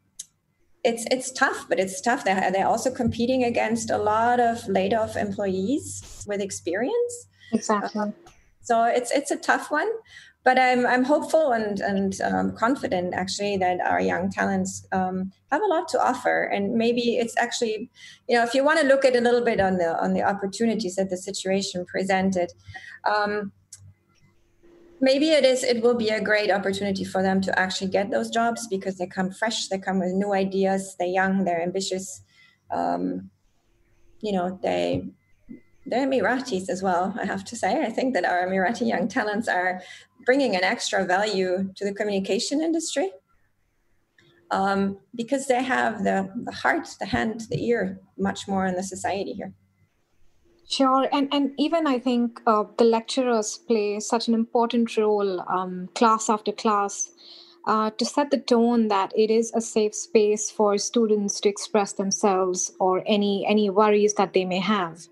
it's 0.88 1.04
it's 1.10 1.30
tough, 1.30 1.66
but 1.68 1.78
it's 1.78 2.00
tough. 2.00 2.24
They're, 2.24 2.50
they're 2.50 2.66
also 2.66 2.90
competing 2.90 3.44
against 3.44 3.90
a 3.90 3.98
lot 3.98 4.40
of 4.40 4.66
laid 4.68 4.94
off 4.94 5.16
employees 5.16 6.24
with 6.26 6.40
experience. 6.40 7.14
Exactly. 7.52 8.00
Uh, 8.00 8.10
so 8.62 8.84
it's 8.84 9.10
it's 9.10 9.30
a 9.30 9.36
tough 9.36 9.70
one, 9.70 9.88
but 10.44 10.58
I'm 10.58 10.86
I'm 10.86 11.04
hopeful 11.04 11.52
and 11.52 11.80
and 11.80 12.20
um, 12.22 12.56
confident 12.56 13.14
actually 13.14 13.56
that 13.58 13.80
our 13.80 14.00
young 14.00 14.30
talents 14.30 14.86
um, 14.92 15.32
have 15.52 15.62
a 15.62 15.66
lot 15.66 15.88
to 15.88 15.98
offer, 16.00 16.44
and 16.44 16.74
maybe 16.74 17.18
it's 17.18 17.36
actually, 17.38 17.90
you 18.28 18.36
know, 18.36 18.44
if 18.44 18.54
you 18.54 18.64
want 18.64 18.80
to 18.80 18.86
look 18.86 19.04
at 19.04 19.16
a 19.16 19.20
little 19.20 19.44
bit 19.44 19.60
on 19.60 19.78
the 19.78 19.90
on 20.02 20.14
the 20.14 20.22
opportunities 20.22 20.96
that 20.96 21.10
the 21.10 21.16
situation 21.16 21.84
presented. 21.86 22.52
Um, 23.04 23.52
maybe 25.00 25.30
it 25.30 25.44
is 25.44 25.62
it 25.62 25.82
will 25.82 25.94
be 25.94 26.08
a 26.08 26.20
great 26.20 26.50
opportunity 26.50 27.04
for 27.04 27.22
them 27.22 27.40
to 27.40 27.58
actually 27.58 27.90
get 27.90 28.10
those 28.10 28.30
jobs 28.30 28.66
because 28.68 28.96
they 28.96 29.06
come 29.06 29.30
fresh 29.30 29.68
they 29.68 29.78
come 29.78 29.98
with 29.98 30.12
new 30.12 30.32
ideas 30.32 30.96
they're 30.98 31.08
young 31.08 31.44
they're 31.44 31.62
ambitious 31.62 32.22
um, 32.70 33.30
you 34.20 34.32
know 34.32 34.58
they 34.62 35.06
they're 35.86 36.06
emiratis 36.06 36.68
as 36.68 36.82
well 36.82 37.14
i 37.20 37.24
have 37.24 37.44
to 37.44 37.56
say. 37.56 37.84
I 37.84 37.90
think 37.90 38.14
that 38.14 38.24
our 38.24 38.46
emirati 38.46 38.86
young 38.86 39.08
talents 39.08 39.48
are 39.48 39.82
bringing 40.26 40.56
an 40.56 40.64
extra 40.64 41.04
value 41.04 41.72
to 41.76 41.84
the 41.84 41.94
communication 41.94 42.60
industry 42.60 43.10
um, 44.50 44.98
because 45.14 45.46
they 45.46 45.62
have 45.62 46.04
the, 46.04 46.30
the 46.44 46.52
heart 46.52 46.88
the 47.00 47.06
hand 47.06 47.42
the 47.50 47.64
ear 47.64 48.00
much 48.18 48.48
more 48.48 48.66
in 48.66 48.74
the 48.74 48.82
society 48.82 49.32
here 49.32 49.52
Sure, 50.68 51.08
and 51.10 51.28
and 51.32 51.52
even 51.58 51.86
I 51.88 51.98
think 51.98 52.40
uh, 52.46 52.64
the 52.76 52.84
lecturers 52.84 53.58
play 53.58 53.98
such 53.98 54.28
an 54.28 54.34
important 54.34 54.96
role, 54.96 55.40
um, 55.48 55.88
class 55.96 56.28
after 56.30 56.52
class, 56.52 57.10
uh, 57.66 57.90
to 57.90 58.04
set 58.04 58.30
the 58.30 58.38
tone 58.38 58.86
that 58.88 59.12
it 59.16 59.30
is 59.32 59.50
a 59.54 59.60
safe 59.60 59.94
space 59.96 60.48
for 60.50 60.78
students 60.78 61.40
to 61.40 61.48
express 61.48 61.92
themselves 61.92 62.72
or 62.78 63.02
any 63.06 63.44
any 63.46 63.68
worries 63.68 64.14
that 64.14 64.32
they 64.32 64.44
may 64.44 64.60
have. 64.60 65.08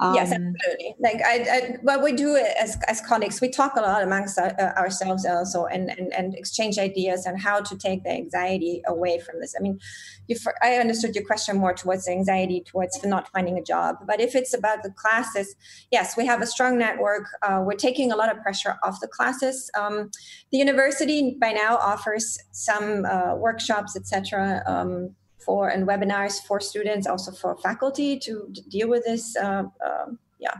Um, 0.00 0.14
yes, 0.14 0.32
absolutely. 0.32 0.94
Like 0.98 1.20
I, 1.22 1.46
I, 1.50 1.76
what 1.82 2.02
we 2.02 2.12
do 2.12 2.34
as, 2.36 2.78
as 2.88 3.02
colleagues, 3.02 3.40
we 3.42 3.50
talk 3.50 3.76
a 3.76 3.80
lot 3.82 4.02
amongst 4.02 4.38
our, 4.38 4.58
uh, 4.58 4.72
ourselves 4.80 5.26
also, 5.26 5.66
and, 5.66 5.90
and 5.90 6.10
and 6.14 6.34
exchange 6.34 6.78
ideas 6.78 7.26
on 7.26 7.36
how 7.36 7.60
to 7.60 7.76
take 7.76 8.04
the 8.04 8.10
anxiety 8.10 8.82
away 8.86 9.18
from 9.18 9.40
this. 9.40 9.54
I 9.58 9.62
mean, 9.62 9.78
you, 10.26 10.36
I 10.62 10.76
understood 10.76 11.14
your 11.14 11.24
question 11.24 11.58
more 11.58 11.74
towards 11.74 12.06
the 12.06 12.12
anxiety 12.12 12.62
towards 12.66 12.98
not 13.04 13.28
finding 13.28 13.58
a 13.58 13.62
job, 13.62 13.96
but 14.06 14.20
if 14.20 14.34
it's 14.34 14.54
about 14.54 14.82
the 14.82 14.90
classes, 14.90 15.54
yes, 15.90 16.16
we 16.16 16.24
have 16.24 16.40
a 16.40 16.46
strong 16.46 16.78
network. 16.78 17.26
Uh, 17.42 17.62
we're 17.62 17.74
taking 17.74 18.10
a 18.10 18.16
lot 18.16 18.34
of 18.34 18.42
pressure 18.42 18.76
off 18.82 19.00
the 19.00 19.08
classes. 19.08 19.70
Um, 19.78 20.10
the 20.50 20.58
university 20.58 21.36
by 21.38 21.52
now 21.52 21.76
offers 21.76 22.38
some 22.52 23.04
uh, 23.04 23.34
workshops, 23.36 23.96
etc. 23.96 24.62
Um, 24.66 25.14
for 25.44 25.68
and 25.68 25.86
webinars 25.86 26.40
for 26.46 26.60
students, 26.60 27.06
also 27.06 27.32
for 27.32 27.56
faculty 27.56 28.18
to 28.18 28.52
deal 28.68 28.88
with 28.88 29.04
this, 29.04 29.36
uh, 29.36 29.64
uh, 29.84 30.06
yeah, 30.38 30.56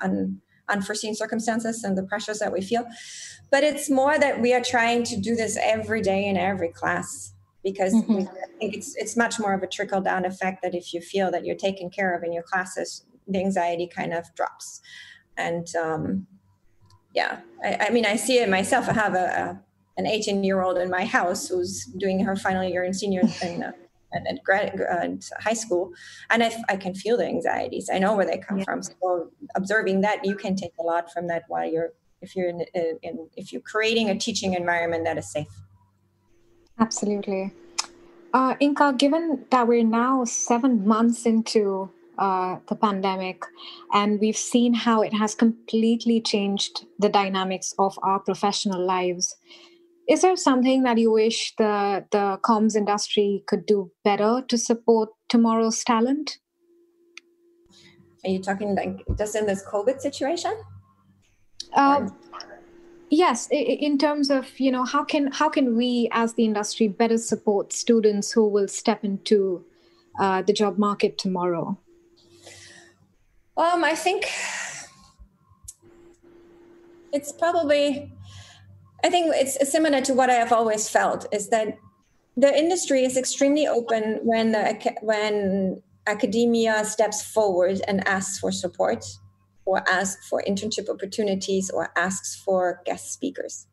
un, 0.00 0.40
unforeseen 0.68 1.14
circumstances 1.14 1.84
and 1.84 1.96
the 1.96 2.02
pressures 2.02 2.38
that 2.38 2.52
we 2.52 2.60
feel. 2.60 2.84
But 3.50 3.64
it's 3.64 3.90
more 3.90 4.18
that 4.18 4.40
we 4.40 4.52
are 4.54 4.62
trying 4.62 5.04
to 5.04 5.20
do 5.20 5.36
this 5.36 5.58
every 5.60 6.00
day 6.00 6.26
in 6.26 6.36
every 6.36 6.70
class 6.70 7.32
because 7.62 7.94
mm-hmm. 7.94 8.14
we, 8.14 8.22
I 8.22 8.58
think 8.58 8.74
it's 8.74 8.94
it's 8.96 9.16
much 9.16 9.38
more 9.38 9.54
of 9.54 9.62
a 9.62 9.66
trickle 9.66 10.00
down 10.00 10.24
effect 10.24 10.62
that 10.62 10.74
if 10.74 10.92
you 10.92 11.00
feel 11.00 11.30
that 11.30 11.44
you're 11.44 11.56
taken 11.56 11.90
care 11.90 12.14
of 12.16 12.22
in 12.22 12.32
your 12.32 12.42
classes, 12.42 13.04
the 13.26 13.38
anxiety 13.38 13.86
kind 13.86 14.12
of 14.12 14.26
drops. 14.34 14.80
And 15.36 15.66
um, 15.76 16.26
yeah, 17.14 17.40
I, 17.64 17.86
I, 17.88 17.90
mean, 17.90 18.06
I 18.06 18.16
see 18.16 18.38
it 18.38 18.48
myself. 18.48 18.88
I 18.88 18.92
have 18.92 19.14
a, 19.14 19.24
a 19.24 19.60
an 19.96 20.06
18 20.06 20.42
year 20.42 20.62
old 20.62 20.76
in 20.78 20.90
my 20.90 21.04
house 21.04 21.48
who's 21.48 21.84
doing 21.84 22.24
her 22.24 22.36
final 22.36 22.64
year 22.64 22.84
in 22.84 22.92
senior 22.92 23.22
in 23.42 23.72
and, 24.14 24.26
and, 24.26 24.40
grad, 24.44 24.74
and 24.80 25.24
high 25.40 25.54
school 25.54 25.92
and 26.30 26.42
I, 26.42 26.52
I 26.68 26.76
can 26.76 26.94
feel 26.94 27.16
the 27.16 27.26
anxieties. 27.26 27.90
I 27.92 27.98
know 27.98 28.14
where 28.16 28.26
they 28.26 28.38
come 28.38 28.58
yeah. 28.58 28.64
from. 28.64 28.82
So 28.82 29.30
observing 29.54 30.00
that 30.02 30.24
you 30.24 30.36
can 30.36 30.56
take 30.56 30.72
a 30.78 30.82
lot 30.82 31.12
from 31.12 31.26
that 31.28 31.44
while 31.48 31.68
you're 31.70 31.92
if 32.22 32.34
you're 32.34 32.48
in, 32.48 32.64
in 33.02 33.28
if 33.36 33.52
you're 33.52 33.62
creating 33.62 34.08
a 34.08 34.16
teaching 34.16 34.54
environment 34.54 35.04
that 35.04 35.18
is 35.18 35.30
safe. 35.30 35.48
Absolutely. 36.78 37.52
Uh, 38.32 38.54
inka 38.56 38.96
given 38.98 39.44
that 39.50 39.68
we're 39.68 39.84
now 39.84 40.24
seven 40.24 40.86
months 40.86 41.24
into 41.26 41.90
uh, 42.18 42.56
the 42.68 42.74
pandemic, 42.74 43.44
and 43.92 44.20
we've 44.20 44.36
seen 44.36 44.74
how 44.74 45.02
it 45.02 45.12
has 45.12 45.34
completely 45.34 46.20
changed 46.20 46.86
the 46.98 47.08
dynamics 47.08 47.74
of 47.78 47.98
our 48.02 48.18
professional 48.18 48.84
lives 48.84 49.36
is 50.08 50.22
there 50.22 50.36
something 50.36 50.82
that 50.82 50.98
you 50.98 51.10
wish 51.10 51.54
the 51.56 52.04
the 52.10 52.38
comms 52.42 52.76
industry 52.76 53.42
could 53.46 53.66
do 53.66 53.90
better 54.04 54.42
to 54.48 54.58
support 54.58 55.10
tomorrow's 55.28 55.82
talent? 55.84 56.38
Are 58.24 58.30
you 58.30 58.40
talking 58.40 58.74
like 58.74 59.02
just 59.18 59.36
in 59.36 59.46
this 59.46 59.64
covid 59.64 60.00
situation? 60.00 60.54
Uh, 61.72 62.08
yes 63.10 63.48
in 63.50 63.98
terms 63.98 64.30
of 64.30 64.58
you 64.58 64.70
know 64.70 64.84
how 64.84 65.04
can 65.04 65.30
how 65.32 65.48
can 65.48 65.76
we 65.76 66.08
as 66.12 66.34
the 66.34 66.44
industry 66.44 66.88
better 66.88 67.18
support 67.18 67.72
students 67.72 68.32
who 68.32 68.48
will 68.48 68.68
step 68.68 69.04
into 69.04 69.64
uh, 70.20 70.42
the 70.42 70.52
job 70.52 70.78
market 70.78 71.16
tomorrow? 71.18 71.78
Um 73.56 73.84
i 73.84 73.94
think 73.94 74.26
it's 77.12 77.30
probably 77.32 78.10
I 79.04 79.10
think 79.10 79.32
it's 79.34 79.70
similar 79.70 80.00
to 80.00 80.14
what 80.14 80.30
I 80.30 80.34
have 80.34 80.50
always 80.50 80.88
felt 80.88 81.26
is 81.30 81.50
that 81.50 81.76
the 82.38 82.58
industry 82.58 83.04
is 83.04 83.18
extremely 83.18 83.66
open 83.66 84.20
when 84.22 84.52
the, 84.52 84.96
when 85.02 85.82
academia 86.06 86.84
steps 86.86 87.22
forward 87.22 87.82
and 87.86 88.06
asks 88.08 88.38
for 88.38 88.50
support 88.50 89.04
or 89.66 89.86
asks 89.88 90.26
for 90.26 90.42
internship 90.48 90.88
opportunities 90.88 91.70
or 91.70 91.92
asks 91.96 92.34
for 92.34 92.80
guest 92.86 93.12
speakers. 93.12 93.66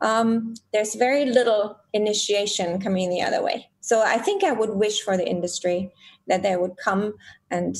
Um, 0.00 0.54
there's 0.72 0.94
very 0.94 1.26
little 1.26 1.76
initiation 1.92 2.80
coming 2.80 3.10
the 3.10 3.22
other 3.22 3.42
way. 3.42 3.70
So 3.80 4.02
I 4.02 4.18
think 4.18 4.44
I 4.44 4.52
would 4.52 4.70
wish 4.70 5.00
for 5.00 5.16
the 5.16 5.28
industry 5.28 5.92
that 6.28 6.44
they 6.44 6.56
would 6.56 6.76
come 6.76 7.14
and 7.50 7.74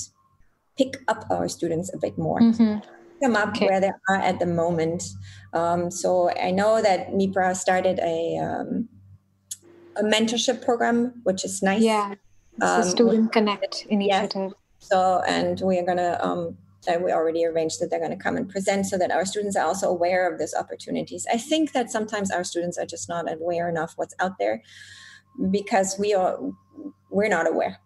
pick 0.76 0.96
up 1.06 1.24
our 1.30 1.48
students 1.48 1.92
a 1.94 1.98
bit 1.98 2.18
more. 2.18 2.40
Mm-hmm 2.40 2.78
them 3.24 3.36
up 3.36 3.50
okay. 3.50 3.66
where 3.66 3.80
they 3.80 3.90
are 4.08 4.16
at 4.16 4.38
the 4.38 4.46
moment. 4.46 5.02
Um, 5.52 5.90
so 5.90 6.30
I 6.30 6.50
know 6.50 6.82
that 6.82 7.10
MEPRA 7.10 7.56
started 7.56 7.98
a 8.00 8.38
um, 8.38 8.88
a 9.96 10.02
mentorship 10.02 10.64
program, 10.64 11.20
which 11.24 11.44
is 11.44 11.62
nice. 11.62 11.82
Yeah, 11.82 12.14
it's 12.56 12.64
um, 12.64 12.82
Student 12.82 13.32
Connect 13.32 13.86
initiative. 13.88 14.52
Yeah. 14.52 14.58
So, 14.78 15.22
and 15.26 15.60
we 15.60 15.78
are 15.78 15.86
gonna. 15.86 16.18
Um, 16.22 16.58
we 17.02 17.12
already 17.12 17.46
arranged 17.46 17.80
that 17.80 17.88
they're 17.88 17.98
going 17.98 18.10
to 18.10 18.22
come 18.22 18.36
and 18.36 18.46
present 18.46 18.84
so 18.84 18.98
that 18.98 19.10
our 19.10 19.24
students 19.24 19.56
are 19.56 19.64
also 19.64 19.88
aware 19.88 20.30
of 20.30 20.38
these 20.38 20.54
opportunities. 20.54 21.26
I 21.32 21.38
think 21.38 21.72
that 21.72 21.90
sometimes 21.90 22.30
our 22.30 22.44
students 22.44 22.76
are 22.76 22.84
just 22.84 23.08
not 23.08 23.24
aware 23.32 23.70
enough 23.70 23.94
what's 23.96 24.14
out 24.20 24.32
there 24.38 24.62
because 25.50 25.96
we 25.98 26.12
are 26.12 26.38
we're 27.10 27.28
not 27.28 27.48
aware, 27.48 27.78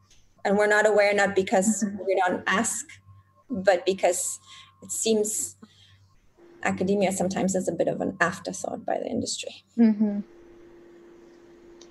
and 0.45 0.57
we're 0.57 0.67
not 0.67 0.87
aware 0.87 1.15
not 1.15 1.37
because 1.37 1.85
mm-hmm. 1.85 1.97
we 2.07 2.21
don't 2.27 2.43
ask, 2.47 2.87
but 3.49 3.87
because 3.87 4.41
it 4.83 4.93
seems 4.93 5.57
academia 6.63 7.13
sometimes 7.13 7.55
is 7.55 7.69
a 7.69 7.73
bit 7.73 7.89
of 7.89 8.01
an 8.01 8.17
afterthought 8.21 8.85
by 8.85 8.99
the 8.99 9.07
industry. 9.07 9.65
Mm-hmm. 9.77 10.21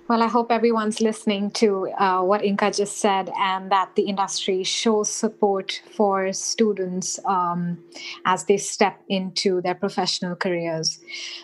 Well, 0.08 0.22
I 0.22 0.26
hope 0.26 0.50
everyone's 0.50 1.02
listening 1.02 1.50
to 1.60 1.90
uh, 1.98 2.22
what 2.22 2.40
Inka 2.40 2.74
just 2.74 2.96
said 2.96 3.30
and 3.38 3.70
that 3.70 3.94
the 3.94 4.04
industry 4.04 4.64
shows 4.64 5.10
support 5.10 5.82
for 5.94 6.32
students 6.32 7.20
um, 7.26 7.84
as 8.24 8.46
they 8.46 8.56
step 8.56 8.98
into 9.10 9.60
their 9.60 9.74
professional 9.74 10.34
careers. 10.34 10.98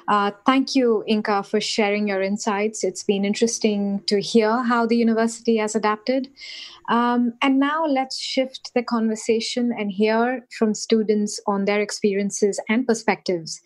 Uh, 0.09 0.31
thank 0.47 0.75
you, 0.75 1.05
Inka, 1.07 1.45
for 1.45 1.61
sharing 1.61 2.09
your 2.09 2.23
insights. 2.23 2.85
It's 2.85 3.03
been 3.03 3.27
interesting 3.27 4.03
to 4.07 4.19
hear 4.19 4.63
how 4.63 4.87
the 4.87 4.97
university 4.97 5.59
has 5.59 5.75
adapted. 5.75 6.29
Um, 6.89 7.35
and 7.43 7.61
now 7.61 7.85
let's 7.85 8.19
shift 8.19 8.73
the 8.75 8.83
conversation 8.83 9.75
and 9.79 9.93
hear 9.93 10.47
from 10.59 10.73
students 10.73 11.39
on 11.47 11.67
their 11.67 11.83
experiences 11.83 12.59
and 12.71 12.87
perspectives. 12.87 13.61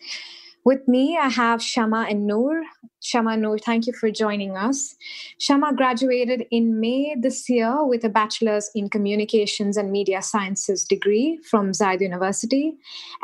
With 0.65 0.85
me, 0.89 1.17
I 1.17 1.29
have 1.29 1.61
Shamma 1.61 2.11
and 2.11 2.27
Noor. 2.27 2.63
Shamma 3.01 3.39
Noor, 3.39 3.57
thank 3.57 3.87
you 3.87 3.93
for 3.93 4.11
joining 4.11 4.57
us. 4.57 4.95
Shamma 5.39 5.75
graduated 5.75 6.45
in 6.51 6.79
May 6.79 7.15
this 7.17 7.49
year 7.49 7.83
with 7.85 8.03
a 8.03 8.09
bachelor's 8.09 8.69
in 8.75 8.89
communications 8.89 9.77
and 9.77 9.91
media 9.91 10.21
sciences 10.21 10.83
degree 10.85 11.39
from 11.49 11.71
Zayed 11.71 12.01
University, 12.01 12.73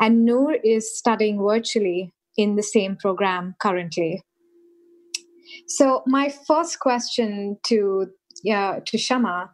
and 0.00 0.24
Noor 0.24 0.54
is 0.64 0.96
studying 0.96 1.38
virtually 1.38 2.12
in 2.36 2.56
the 2.56 2.62
same 2.62 2.96
program 2.96 3.54
currently. 3.60 4.22
So, 5.68 6.02
my 6.06 6.32
first 6.46 6.80
question 6.80 7.58
to 7.66 8.08
yeah, 8.42 8.80
to 8.84 8.96
Shamma. 8.96 9.48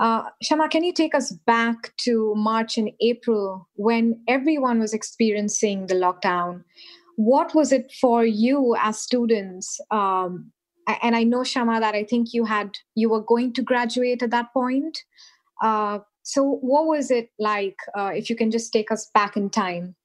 Uh, 0.00 0.22
Shamma, 0.42 0.70
can 0.70 0.84
you 0.84 0.92
take 0.92 1.14
us 1.14 1.32
back 1.46 1.94
to 2.04 2.32
March 2.36 2.78
and 2.78 2.90
April 3.00 3.68
when 3.74 4.20
everyone 4.28 4.78
was 4.78 4.94
experiencing 4.94 5.86
the 5.86 5.94
lockdown? 5.94 6.62
What 7.20 7.54
was 7.54 7.70
it 7.70 7.92
for 8.00 8.24
you 8.24 8.74
as 8.80 8.98
students? 8.98 9.78
Um, 9.90 10.52
and 11.02 11.14
I 11.14 11.22
know 11.22 11.40
Shamma 11.40 11.78
that 11.80 11.94
I 11.94 12.02
think 12.02 12.32
you 12.32 12.46
had 12.46 12.70
you 12.94 13.10
were 13.10 13.20
going 13.20 13.52
to 13.54 13.62
graduate 13.62 14.22
at 14.22 14.30
that 14.30 14.54
point. 14.54 14.98
Uh, 15.62 15.98
so 16.22 16.42
what 16.62 16.86
was 16.86 17.10
it 17.10 17.28
like? 17.38 17.76
Uh, 17.94 18.12
if 18.14 18.30
you 18.30 18.36
can 18.36 18.50
just 18.50 18.72
take 18.72 18.90
us 18.90 19.10
back 19.12 19.36
in 19.36 19.50
time. 19.50 19.96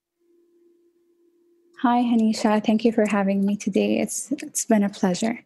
Hi, 1.82 2.02
Hanisha. 2.02 2.62
Thank 2.66 2.84
you 2.84 2.92
for 2.92 3.06
having 3.08 3.46
me 3.46 3.56
today. 3.56 4.00
It's 4.00 4.34
it's 4.34 4.66
been 4.66 4.84
a 4.84 4.90
pleasure. 4.90 5.40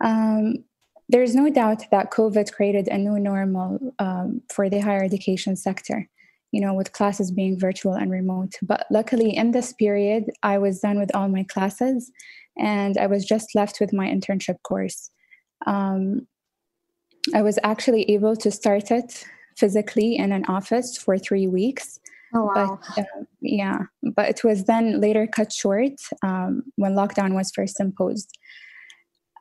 Um, 0.00 0.64
there's 1.10 1.34
no 1.34 1.50
doubt 1.50 1.82
that 1.90 2.12
COVID 2.12 2.50
created 2.50 2.88
a 2.88 2.96
new 2.96 3.18
normal 3.18 3.92
um, 3.98 4.40
for 4.48 4.70
the 4.70 4.80
higher 4.80 5.04
education 5.04 5.54
sector. 5.54 6.08
You 6.54 6.60
know, 6.60 6.74
with 6.74 6.92
classes 6.92 7.30
being 7.32 7.58
virtual 7.58 7.94
and 7.94 8.10
remote. 8.10 8.52
But 8.62 8.86
luckily, 8.90 9.30
in 9.36 9.50
this 9.50 9.72
period, 9.72 10.24
I 10.42 10.58
was 10.58 10.80
done 10.80 10.98
with 11.00 11.14
all 11.14 11.28
my 11.28 11.44
classes, 11.54 12.12
and 12.56 12.96
I 12.96 13.06
was 13.06 13.24
just 13.24 13.54
left 13.54 13.80
with 13.80 13.92
my 13.92 14.06
internship 14.06 14.58
course. 14.62 15.10
Um, 15.66 16.28
I 17.34 17.42
was 17.42 17.58
actually 17.62 18.02
able 18.10 18.36
to 18.36 18.50
start 18.50 18.90
it 18.90 19.24
physically 19.56 20.16
in 20.16 20.30
an 20.32 20.44
office 20.46 20.96
for 20.96 21.18
three 21.18 21.46
weeks. 21.46 21.98
Oh, 22.34 22.44
wow. 22.44 22.78
But, 22.96 23.02
uh, 23.02 23.24
yeah, 23.40 23.78
but 24.02 24.28
it 24.28 24.44
was 24.44 24.64
then 24.64 25.00
later 25.00 25.26
cut 25.26 25.52
short 25.52 25.92
um, 26.22 26.62
when 26.76 26.94
lockdown 26.94 27.34
was 27.34 27.52
first 27.52 27.80
imposed. 27.80 28.36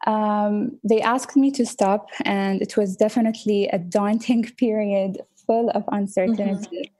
Um, 0.05 0.79
they 0.83 1.01
asked 1.01 1.35
me 1.35 1.51
to 1.51 1.65
stop, 1.65 2.09
and 2.25 2.61
it 2.61 2.77
was 2.77 2.95
definitely 2.95 3.67
a 3.67 3.79
daunting 3.79 4.43
period 4.57 5.21
full 5.45 5.69
of 5.71 5.83
uncertainty. 5.91 6.92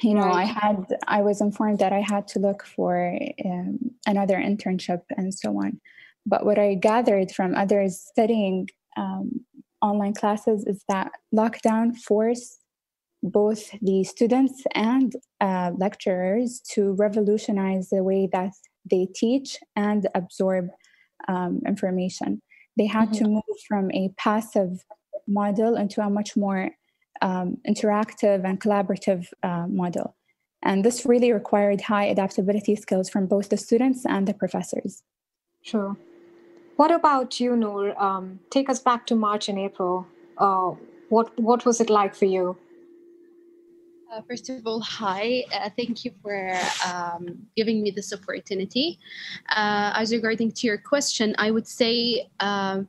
You 0.00 0.14
know, 0.14 0.26
right. 0.26 0.36
I 0.36 0.44
had 0.44 0.96
I 1.06 1.22
was 1.22 1.40
informed 1.40 1.80
that 1.80 1.92
I 1.92 2.00
had 2.00 2.28
to 2.28 2.38
look 2.38 2.64
for 2.64 3.18
um, 3.44 3.78
another 4.06 4.36
internship 4.36 5.02
and 5.16 5.34
so 5.34 5.50
on. 5.58 5.80
But 6.24 6.44
what 6.44 6.58
I 6.58 6.74
gathered 6.74 7.32
from 7.32 7.54
others 7.54 7.98
studying 7.98 8.68
um, 8.96 9.44
online 9.80 10.14
classes 10.14 10.64
is 10.66 10.84
that 10.88 11.12
lockdown 11.34 11.96
forced 11.96 12.58
both 13.22 13.70
the 13.82 14.04
students 14.04 14.62
and 14.74 15.14
uh, 15.40 15.72
lecturers 15.76 16.60
to 16.72 16.92
revolutionize 16.92 17.88
the 17.88 18.02
way 18.02 18.28
that 18.32 18.52
they 18.88 19.08
teach 19.14 19.58
and 19.74 20.06
absorb 20.14 20.68
um, 21.26 21.60
information. 21.66 22.40
They 22.76 22.86
had 22.86 23.10
mm-hmm. 23.10 23.24
to 23.24 23.30
move 23.30 23.58
from 23.66 23.90
a 23.90 24.10
passive 24.16 24.84
model 25.26 25.76
into 25.76 26.00
a 26.00 26.08
much 26.08 26.36
more 26.36 26.70
um, 27.22 27.58
interactive 27.66 28.44
and 28.44 28.60
collaborative 28.60 29.28
uh, 29.42 29.66
model. 29.66 30.14
And 30.62 30.84
this 30.84 31.06
really 31.06 31.32
required 31.32 31.82
high 31.82 32.06
adaptability 32.06 32.76
skills 32.76 33.08
from 33.08 33.26
both 33.26 33.48
the 33.48 33.56
students 33.56 34.04
and 34.04 34.26
the 34.26 34.34
professors. 34.34 35.02
Sure. 35.62 35.96
What 36.76 36.90
about 36.90 37.40
you, 37.40 37.56
Noor? 37.56 38.00
Um, 38.00 38.40
take 38.50 38.68
us 38.68 38.80
back 38.80 39.06
to 39.06 39.14
March 39.14 39.48
and 39.48 39.58
April. 39.58 40.06
Uh, 40.36 40.72
what 41.08 41.38
what 41.38 41.64
was 41.64 41.80
it 41.80 41.90
like 41.90 42.14
for 42.14 42.26
you? 42.26 42.56
Uh, 44.12 44.22
first 44.22 44.48
of 44.48 44.66
all, 44.66 44.80
hi. 44.80 45.44
Uh, 45.52 45.68
thank 45.76 46.04
you 46.04 46.12
for 46.22 46.58
um, 46.86 47.46
giving 47.56 47.82
me 47.82 47.90
this 47.90 48.12
opportunity. 48.12 48.98
Uh, 49.50 49.92
as 49.94 50.12
regarding 50.12 50.50
to 50.50 50.66
your 50.66 50.78
question, 50.78 51.34
I 51.36 51.50
would 51.50 51.66
say 51.66 52.26
um, 52.40 52.88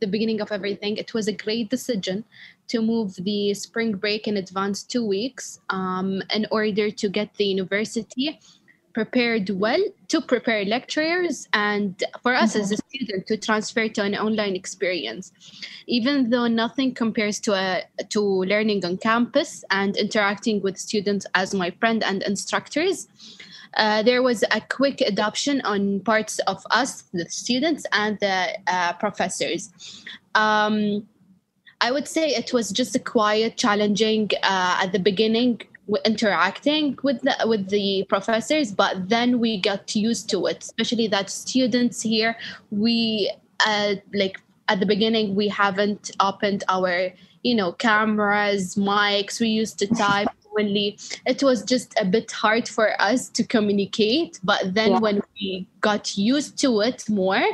the 0.00 0.06
beginning 0.06 0.40
of 0.40 0.52
everything, 0.52 0.98
it 0.98 1.14
was 1.14 1.26
a 1.26 1.32
great 1.32 1.68
decision 1.68 2.24
to 2.68 2.82
move 2.82 3.14
the 3.16 3.54
spring 3.54 3.92
break 3.92 4.26
in 4.26 4.36
advance 4.36 4.82
two 4.82 5.06
weeks 5.06 5.60
um, 5.70 6.22
in 6.34 6.46
order 6.50 6.90
to 6.90 7.08
get 7.08 7.34
the 7.34 7.44
university 7.44 8.38
prepared 8.96 9.50
well 9.50 9.82
to 10.08 10.22
prepare 10.22 10.64
lecturers 10.64 11.46
and 11.52 12.02
for 12.22 12.34
us 12.34 12.54
mm-hmm. 12.54 12.62
as 12.62 12.72
a 12.72 12.76
student 12.88 13.26
to 13.26 13.36
transfer 13.36 13.88
to 13.88 14.02
an 14.02 14.14
online 14.14 14.56
experience 14.56 15.32
even 15.86 16.30
though 16.30 16.46
nothing 16.46 16.94
compares 16.94 17.38
to 17.38 17.52
a 17.52 17.82
to 18.08 18.22
learning 18.44 18.82
on 18.86 18.96
campus 18.96 19.64
and 19.70 19.98
interacting 19.98 20.62
with 20.62 20.78
students 20.78 21.26
as 21.34 21.52
my 21.52 21.70
friend 21.72 22.02
and 22.04 22.22
instructors 22.22 23.06
uh, 23.76 24.02
there 24.02 24.22
was 24.22 24.42
a 24.50 24.62
quick 24.70 25.02
adoption 25.02 25.60
on 25.66 26.00
parts 26.00 26.38
of 26.46 26.64
us 26.70 27.04
the 27.12 27.28
students 27.28 27.84
and 27.92 28.18
the 28.20 28.48
uh, 28.66 28.94
professors 28.94 29.68
um, 30.34 31.06
I 31.80 31.92
would 31.92 32.08
say 32.08 32.30
it 32.30 32.52
was 32.52 32.70
just 32.70 32.96
a 32.96 32.98
quiet, 32.98 33.56
challenging 33.56 34.30
uh, 34.42 34.80
at 34.82 34.92
the 34.92 34.98
beginning 34.98 35.62
interacting 36.04 36.98
with 37.02 37.22
the 37.22 37.36
with 37.46 37.68
the 37.68 38.04
professors 38.08 38.72
but 38.72 39.08
then 39.08 39.38
we 39.38 39.60
got 39.60 39.94
used 39.94 40.28
to 40.28 40.46
it 40.46 40.58
especially 40.58 41.06
that 41.06 41.30
students 41.30 42.02
here. 42.02 42.36
We 42.70 43.30
uh, 43.64 43.94
like 44.12 44.40
at 44.68 44.80
the 44.80 44.86
beginning 44.86 45.34
we 45.34 45.48
haven't 45.48 46.10
opened 46.18 46.64
our 46.68 47.12
you 47.42 47.54
know 47.54 47.72
cameras 47.72 48.74
mics. 48.74 49.40
We 49.40 49.48
used 49.48 49.78
to 49.78 49.86
type 49.86 50.28
only 50.58 50.98
it 51.26 51.42
was 51.42 51.62
just 51.62 51.94
a 52.00 52.04
bit 52.04 52.30
hard 52.30 52.68
for 52.68 53.00
us 53.00 53.28
to 53.28 53.44
communicate 53.44 54.38
but 54.42 54.74
then 54.74 54.92
yeah. 54.92 54.98
when 54.98 55.20
we 55.34 55.66
got 55.80 56.16
used 56.16 56.58
to 56.58 56.80
it 56.80 57.08
more 57.08 57.44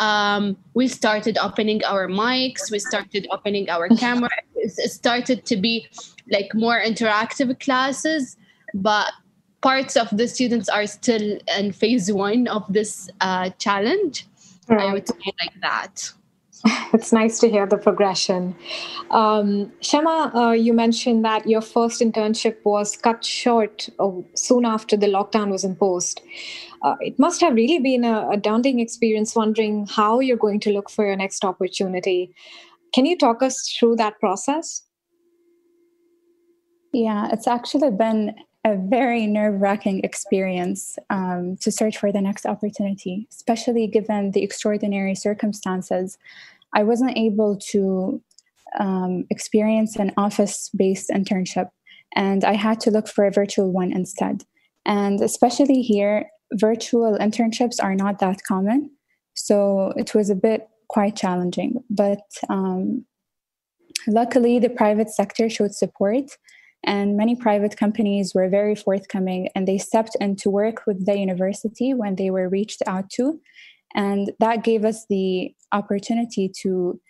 um, 0.00 0.56
we 0.74 0.88
started 0.88 1.38
opening 1.38 1.84
our 1.84 2.08
mics 2.08 2.70
we 2.70 2.78
started 2.78 3.26
opening 3.30 3.68
our 3.70 3.88
camera 3.96 4.30
it 4.56 4.90
started 4.90 5.44
to 5.44 5.56
be 5.56 5.86
like 6.30 6.54
more 6.54 6.80
interactive 6.80 7.58
classes 7.60 8.36
but 8.72 9.12
parts 9.60 9.96
of 9.96 10.08
the 10.12 10.28
students 10.28 10.68
are 10.68 10.86
still 10.86 11.38
in 11.58 11.72
phase 11.72 12.12
one 12.12 12.46
of 12.48 12.70
this 12.72 13.08
uh, 13.20 13.50
challenge 13.58 14.26
right. 14.68 14.80
i 14.80 14.92
would 14.92 15.06
say 15.06 15.32
like 15.40 15.54
that 15.60 16.12
it's 16.94 17.12
nice 17.12 17.38
to 17.40 17.48
hear 17.48 17.66
the 17.66 17.76
progression. 17.76 18.54
Um, 19.10 19.72
Shamma, 19.80 20.34
uh, 20.34 20.52
you 20.52 20.72
mentioned 20.72 21.24
that 21.24 21.46
your 21.46 21.60
first 21.60 22.00
internship 22.00 22.56
was 22.64 22.96
cut 22.96 23.24
short 23.24 23.88
uh, 23.98 24.10
soon 24.34 24.64
after 24.64 24.96
the 24.96 25.06
lockdown 25.06 25.50
was 25.50 25.64
imposed. 25.64 26.22
Uh, 26.82 26.94
it 27.00 27.18
must 27.18 27.40
have 27.40 27.54
really 27.54 27.78
been 27.78 28.04
a, 28.04 28.28
a, 28.30 28.36
daunting 28.36 28.78
experience 28.78 29.34
wondering 29.34 29.86
how 29.86 30.20
you're 30.20 30.36
going 30.36 30.60
to 30.60 30.70
look 30.70 30.90
for 30.90 31.06
your 31.06 31.16
next 31.16 31.44
opportunity. 31.44 32.34
Can 32.94 33.06
you 33.06 33.16
talk 33.16 33.42
us 33.42 33.74
through 33.78 33.96
that 33.96 34.18
process? 34.20 34.82
Yeah, 36.92 37.28
it's 37.32 37.48
actually 37.48 37.90
been 37.90 38.34
a 38.64 38.76
very 38.76 39.26
nerve 39.26 39.60
wracking 39.60 40.00
experience 40.04 40.98
um, 41.10 41.56
to 41.60 41.70
search 41.70 41.98
for 41.98 42.10
the 42.10 42.20
next 42.20 42.46
opportunity, 42.46 43.28
especially 43.30 43.86
given 43.86 44.30
the 44.30 44.42
extraordinary 44.42 45.14
circumstances. 45.14 46.16
I 46.72 46.82
wasn't 46.82 47.16
able 47.16 47.56
to 47.72 48.22
um, 48.78 49.26
experience 49.30 49.96
an 49.96 50.12
office 50.16 50.70
based 50.74 51.10
internship, 51.10 51.68
and 52.16 52.42
I 52.42 52.54
had 52.54 52.80
to 52.80 52.90
look 52.90 53.06
for 53.06 53.26
a 53.26 53.30
virtual 53.30 53.70
one 53.70 53.92
instead. 53.92 54.44
And 54.86 55.20
especially 55.20 55.82
here, 55.82 56.30
virtual 56.54 57.18
internships 57.18 57.82
are 57.82 57.94
not 57.94 58.18
that 58.20 58.42
common. 58.48 58.90
So 59.34 59.92
it 59.96 60.14
was 60.14 60.30
a 60.30 60.34
bit 60.34 60.68
quite 60.88 61.16
challenging. 61.16 61.82
But 61.90 62.22
um, 62.48 63.04
luckily, 64.06 64.58
the 64.58 64.70
private 64.70 65.10
sector 65.10 65.50
showed 65.50 65.74
support 65.74 66.30
and 66.84 67.16
many 67.16 67.34
private 67.34 67.76
companies 67.76 68.34
were 68.34 68.48
very 68.48 68.74
forthcoming 68.74 69.48
and 69.54 69.66
they 69.66 69.78
stepped 69.78 70.16
in 70.20 70.36
to 70.36 70.50
work 70.50 70.86
with 70.86 71.06
the 71.06 71.18
university 71.18 71.94
when 71.94 72.16
they 72.16 72.30
were 72.30 72.48
reached 72.48 72.82
out 72.86 73.10
to. 73.10 73.40
And 73.94 74.32
that 74.40 74.64
gave 74.64 74.84
us 74.84 75.06
the 75.08 75.54
opportunity 75.72 76.50
to 76.62 77.00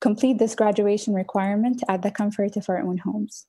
complete 0.00 0.38
this 0.38 0.54
graduation 0.54 1.14
requirement 1.14 1.82
at 1.88 2.02
the 2.02 2.10
comfort 2.10 2.56
of 2.56 2.68
our 2.68 2.80
own 2.80 2.98
homes. 2.98 3.46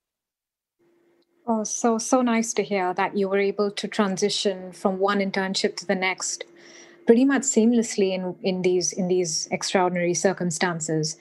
Oh, 1.46 1.62
so 1.62 1.98
so 1.98 2.22
nice 2.22 2.52
to 2.54 2.62
hear 2.62 2.92
that 2.94 3.16
you 3.16 3.28
were 3.28 3.38
able 3.38 3.70
to 3.70 3.86
transition 3.86 4.72
from 4.72 4.98
one 4.98 5.20
internship 5.20 5.76
to 5.76 5.86
the 5.86 5.94
next 5.94 6.44
pretty 7.06 7.24
much 7.24 7.42
seamlessly 7.42 8.12
in, 8.12 8.34
in 8.42 8.62
these 8.62 8.92
in 8.92 9.06
these 9.08 9.46
extraordinary 9.52 10.14
circumstances. 10.14 11.16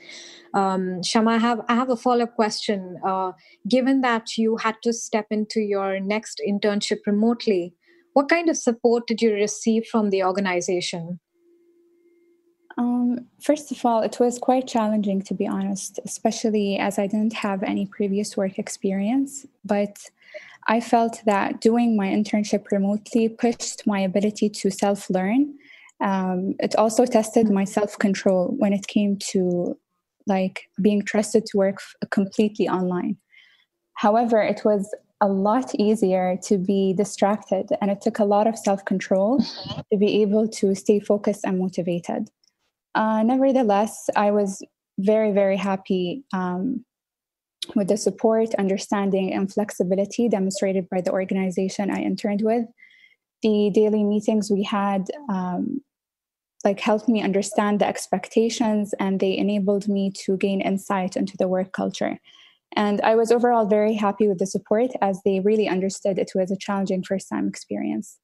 Um, 0.56 1.02
Shamma, 1.02 1.36
I 1.36 1.38
have 1.38 1.62
I 1.68 1.76
have 1.76 1.89
a 1.89 1.98
follow 1.98 2.24
up 2.24 2.36
question. 2.36 2.98
Uh, 3.06 3.34
given 3.68 4.02
that 4.02 4.38
you 4.38 4.56
had 4.56 4.76
to 4.84 4.94
step 4.94 5.28
into 5.30 5.60
your 5.60 6.00
next 6.00 6.41
internship 6.48 7.00
remotely, 7.06 7.74
what 8.13 8.30
kind 8.30 8.50
of 8.50 8.58
support 8.58 9.06
did 9.06 9.22
you 9.22 9.34
receive 9.34 9.86
from 9.86 10.10
the 10.10 10.24
organization? 10.24 11.20
Um, 12.78 13.28
first 13.41 13.72
of 13.72 13.86
all, 13.86 14.02
it 14.02 14.18
was 14.20 14.39
quite 14.39 14.68
challenging 14.68 15.22
to 15.24 15.34
be 15.34 15.46
honest, 15.46 16.00
especially 16.06 16.78
as 16.78 16.98
I 16.98 17.08
didn't 17.08 17.34
have 17.34 17.62
any 17.62 17.86
previous 17.86 18.38
work 18.38 18.58
experience. 18.58 19.46
But 19.65 20.10
I 20.68 20.80
felt 20.80 21.22
that 21.26 21.60
doing 21.60 21.98
my 21.98 22.08
internship 22.08 22.72
remotely 22.72 23.28
pushed 23.28 23.86
my 23.86 24.00
ability 24.00 24.50
to 24.50 24.72
self 24.72 25.10
learn. 25.10 25.56
Um, 26.00 26.56
it 26.60 26.76
also 26.78 27.06
tested 27.06 27.50
my 27.50 27.65
self 27.65 28.00
control 28.00 28.54
when 28.58 28.72
it 28.72 28.88
came 28.88 29.18
to 29.32 29.78
like 30.28 30.70
being 30.82 31.02
trusted 31.02 31.46
to 31.48 31.58
work 31.58 31.80
completely 32.12 32.68
online. 32.68 33.18
However, 33.96 34.42
it 34.42 34.64
was 34.66 34.94
a 35.22 35.28
lot 35.28 35.74
easier 35.76 36.38
to 36.44 36.58
be 36.58 36.94
distracted, 36.94 37.70
and 37.82 37.90
it 37.90 38.02
took 38.02 38.20
a 38.20 38.26
lot 38.26 38.48
of 38.48 38.58
self 38.58 38.84
control 38.86 39.40
mm-hmm. 39.40 39.82
to 39.92 39.98
be 39.98 40.22
able 40.22 40.48
to 40.50 40.76
stay 40.76 41.00
focused 41.00 41.46
and 41.46 41.60
motivated. 41.60 42.30
Uh, 42.94 43.24
nevertheless, 43.24 44.10
I 44.16 44.32
was 44.32 44.62
very, 45.00 45.32
very 45.32 45.58
happy 45.58 46.24
um, 46.34 46.86
with 47.76 47.88
the 47.88 47.98
support, 47.98 48.54
understanding, 48.56 49.34
and 49.34 49.52
flexibility 49.52 50.30
demonstrated 50.30 50.88
by 50.90 51.02
the 51.02 51.12
organization 51.12 51.92
I 51.92 52.02
interned 52.02 52.42
with. 52.44 52.66
the 53.42 53.70
daily 53.74 54.04
meetings 54.04 54.50
we 54.50 54.64
had 54.64 55.04
um, 55.30 55.82
like 56.65 56.80
helped 56.80 57.08
me 57.08 57.21
understand 57.21 57.80
the 57.80 57.88
expectations 57.88 58.93
and 58.99 59.19
they 59.19 59.38
enabled 59.38 59.88
me 59.88 60.12
to 60.12 60.36
gain 60.38 60.62
insight 60.62 61.15
into 61.15 61.38
the 61.38 61.47
work 61.47 61.71
culture 61.71 62.19
and 62.75 62.99
i 63.01 63.15
was 63.15 63.32
overall 63.32 63.65
very 63.65 63.93
happy 63.93 64.28
with 64.28 64.39
the 64.39 64.45
support 64.45 64.91
as 65.01 65.21
they 65.23 65.39
really 65.39 65.67
understood 65.67 66.19
it 66.19 66.32
was 66.36 66.51
a 66.51 66.58
challenging 66.58 67.04
first 67.04 67.30
time 67.30 67.47
experience 67.47 68.17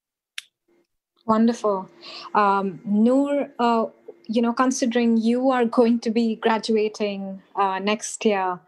wonderful 1.26 1.90
um, 2.34 2.82
noor 2.84 3.50
uh, 3.60 3.86
you 4.28 4.42
know 4.42 4.54
considering 4.54 5.18
you 5.18 5.50
are 5.52 5.66
going 5.66 6.00
to 6.00 6.10
be 6.10 6.36
graduating 6.36 7.42
uh, 7.56 7.80
next 7.80 8.26
year 8.26 8.60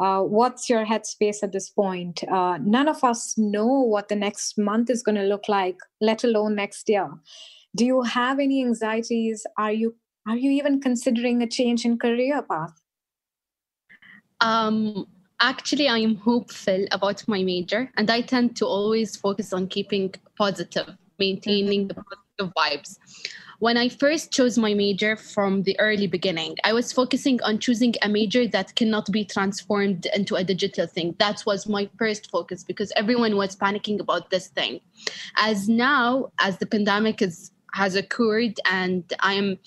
uh, 0.00 0.20
what's 0.20 0.68
your 0.68 0.84
headspace 0.84 1.42
at 1.42 1.52
this 1.52 1.70
point? 1.70 2.24
Uh, 2.24 2.58
none 2.60 2.88
of 2.88 3.04
us 3.04 3.38
know 3.38 3.64
what 3.64 4.08
the 4.08 4.16
next 4.16 4.58
month 4.58 4.90
is 4.90 5.02
going 5.02 5.14
to 5.14 5.22
look 5.22 5.48
like, 5.48 5.76
let 6.00 6.24
alone 6.24 6.56
next 6.56 6.88
year. 6.88 7.08
Do 7.76 7.84
you 7.84 8.02
have 8.02 8.38
any 8.38 8.64
anxieties? 8.64 9.46
Are 9.58 9.72
you 9.72 9.96
are 10.26 10.36
you 10.36 10.50
even 10.52 10.80
considering 10.80 11.42
a 11.42 11.46
change 11.46 11.84
in 11.84 11.98
career 11.98 12.40
path? 12.42 12.80
Um, 14.40 15.06
actually, 15.40 15.88
I 15.88 15.98
am 15.98 16.16
hopeful 16.16 16.86
about 16.92 17.26
my 17.28 17.42
major, 17.42 17.90
and 17.96 18.10
I 18.10 18.22
tend 18.22 18.56
to 18.56 18.66
always 18.66 19.16
focus 19.16 19.52
on 19.52 19.68
keeping 19.68 20.14
positive, 20.36 20.96
maintaining 21.18 21.88
mm-hmm. 21.88 22.00
the 22.00 22.04
positive 22.38 22.54
vibes 22.56 22.98
when 23.64 23.78
I 23.78 23.88
first 23.88 24.30
chose 24.30 24.58
my 24.58 24.74
major 24.74 25.16
from 25.16 25.62
the 25.62 25.78
early 25.80 26.06
beginning, 26.06 26.56
I 26.64 26.74
was 26.74 26.92
focusing 26.92 27.40
on 27.42 27.58
choosing 27.58 27.94
a 28.02 28.08
major 28.10 28.46
that 28.48 28.74
cannot 28.74 29.10
be 29.10 29.24
transformed 29.24 30.06
into 30.14 30.34
a 30.34 30.44
digital 30.44 30.86
thing. 30.86 31.14
That 31.18 31.42
was 31.46 31.66
my 31.66 31.88
first 31.98 32.30
focus 32.30 32.62
because 32.62 32.92
everyone 32.94 33.36
was 33.36 33.56
panicking 33.56 34.00
about 34.00 34.28
this 34.28 34.48
thing. 34.48 34.80
As 35.36 35.66
now, 35.66 36.30
as 36.40 36.58
the 36.58 36.66
pandemic 36.66 37.22
is 37.22 37.52
has 37.74 37.94
occurred, 37.94 38.58
and 38.70 39.04
I 39.20 39.34
am 39.34 39.58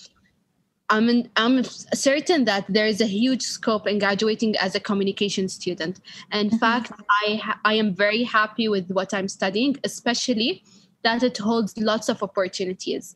I'm, 0.89 1.10
in, 1.10 1.30
I'm 1.36 1.63
certain 1.63 2.46
that 2.46 2.65
there 2.70 2.88
is 2.88 3.02
a 3.02 3.06
huge 3.06 3.41
scope 3.41 3.88
in 3.88 4.00
graduating 4.00 4.56
as 4.58 4.74
a 4.74 4.80
communication 4.80 5.50
student. 5.50 6.00
In 6.32 6.48
mm-hmm. 6.48 6.58
fact, 6.58 6.93
I, 7.26 7.36
ha- 7.36 7.60
I 7.65 7.74
am 7.74 7.93
very 7.93 8.24
happy 8.24 8.70
with 8.70 8.89
what 8.91 9.13
I'm 9.13 9.28
studying, 9.28 9.78
especially 9.84 10.63
that 11.04 11.24
it 11.24 11.38
holds 11.38 11.78
lots 11.78 12.10
of 12.10 12.24
opportunities 12.24 13.15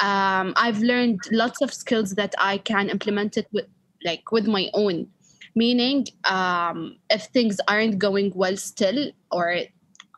um, 0.00 0.52
i've 0.56 0.80
learned 0.80 1.20
lots 1.30 1.60
of 1.60 1.72
skills 1.72 2.14
that 2.14 2.34
i 2.38 2.58
can 2.58 2.88
implement 2.88 3.36
it 3.36 3.46
with 3.52 3.66
like 4.04 4.32
with 4.32 4.46
my 4.46 4.68
own 4.74 5.06
meaning 5.54 6.06
um, 6.24 6.96
if 7.10 7.24
things 7.26 7.60
aren't 7.68 7.98
going 7.98 8.32
well 8.34 8.56
still 8.56 9.10
or 9.30 9.58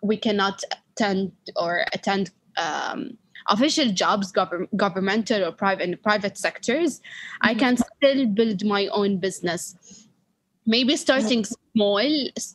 we 0.03 0.17
cannot 0.17 0.63
attend 0.73 1.33
or 1.57 1.85
attend 1.93 2.31
um, 2.57 3.19
official 3.49 3.91
jobs 3.91 4.33
gov- 4.33 4.69
governmental 4.77 5.45
or 5.45 5.53
private 5.53 5.85
in 5.85 5.97
private 5.99 6.37
sectors 6.39 7.01
mm-hmm. 7.01 7.49
i 7.49 7.55
can 7.55 7.77
still 7.77 8.27
build 8.27 8.65
my 8.65 8.87
own 8.89 9.19
business 9.19 10.07
maybe 10.67 10.97
starting 10.97 11.45
small 11.45 11.99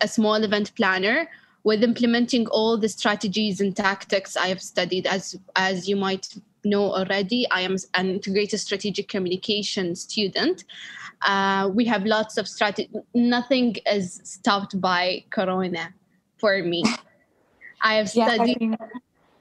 a 0.01 0.07
small 0.07 0.43
event 0.43 0.73
planner 0.75 1.29
with 1.63 1.83
implementing 1.83 2.47
all 2.47 2.77
the 2.77 2.89
strategies 2.89 3.61
and 3.61 3.75
tactics 3.75 4.35
i 4.35 4.47
have 4.47 4.61
studied 4.61 5.05
as 5.05 5.37
as 5.55 5.87
you 5.87 5.95
might 5.95 6.35
know 6.65 6.93
already, 6.93 7.47
I 7.51 7.61
am 7.61 7.75
an 7.93 8.09
integrated 8.09 8.59
strategic 8.59 9.07
communication 9.07 9.95
student. 9.95 10.65
Uh, 11.21 11.69
we 11.73 11.85
have 11.85 12.05
lots 12.05 12.37
of 12.37 12.47
strategy. 12.47 12.89
Nothing 13.13 13.75
is 13.85 14.21
stopped 14.23 14.79
by 14.79 15.25
Corona 15.29 15.93
for 16.37 16.61
me. 16.63 16.83
I 17.81 17.95
have 17.95 18.09
studied 18.09 18.57
yeah, 18.61 18.75
I 18.79 18.87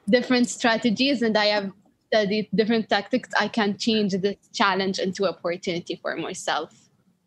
different 0.09 0.49
strategies 0.49 1.21
and 1.21 1.37
I 1.37 1.45
have 1.45 1.71
studied 2.07 2.49
different 2.55 2.89
tactics. 2.89 3.29
I 3.39 3.47
can 3.47 3.77
change 3.77 4.13
this 4.13 4.37
challenge 4.53 4.99
into 4.99 5.27
opportunity 5.27 5.95
for 6.01 6.15
myself. 6.15 6.73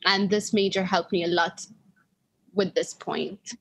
And 0.05 0.29
this 0.29 0.53
major 0.53 0.85
helped 0.85 1.13
me 1.13 1.25
a 1.25 1.29
lot 1.29 1.67
with 2.55 2.75
this 2.75 2.93
point 2.93 3.55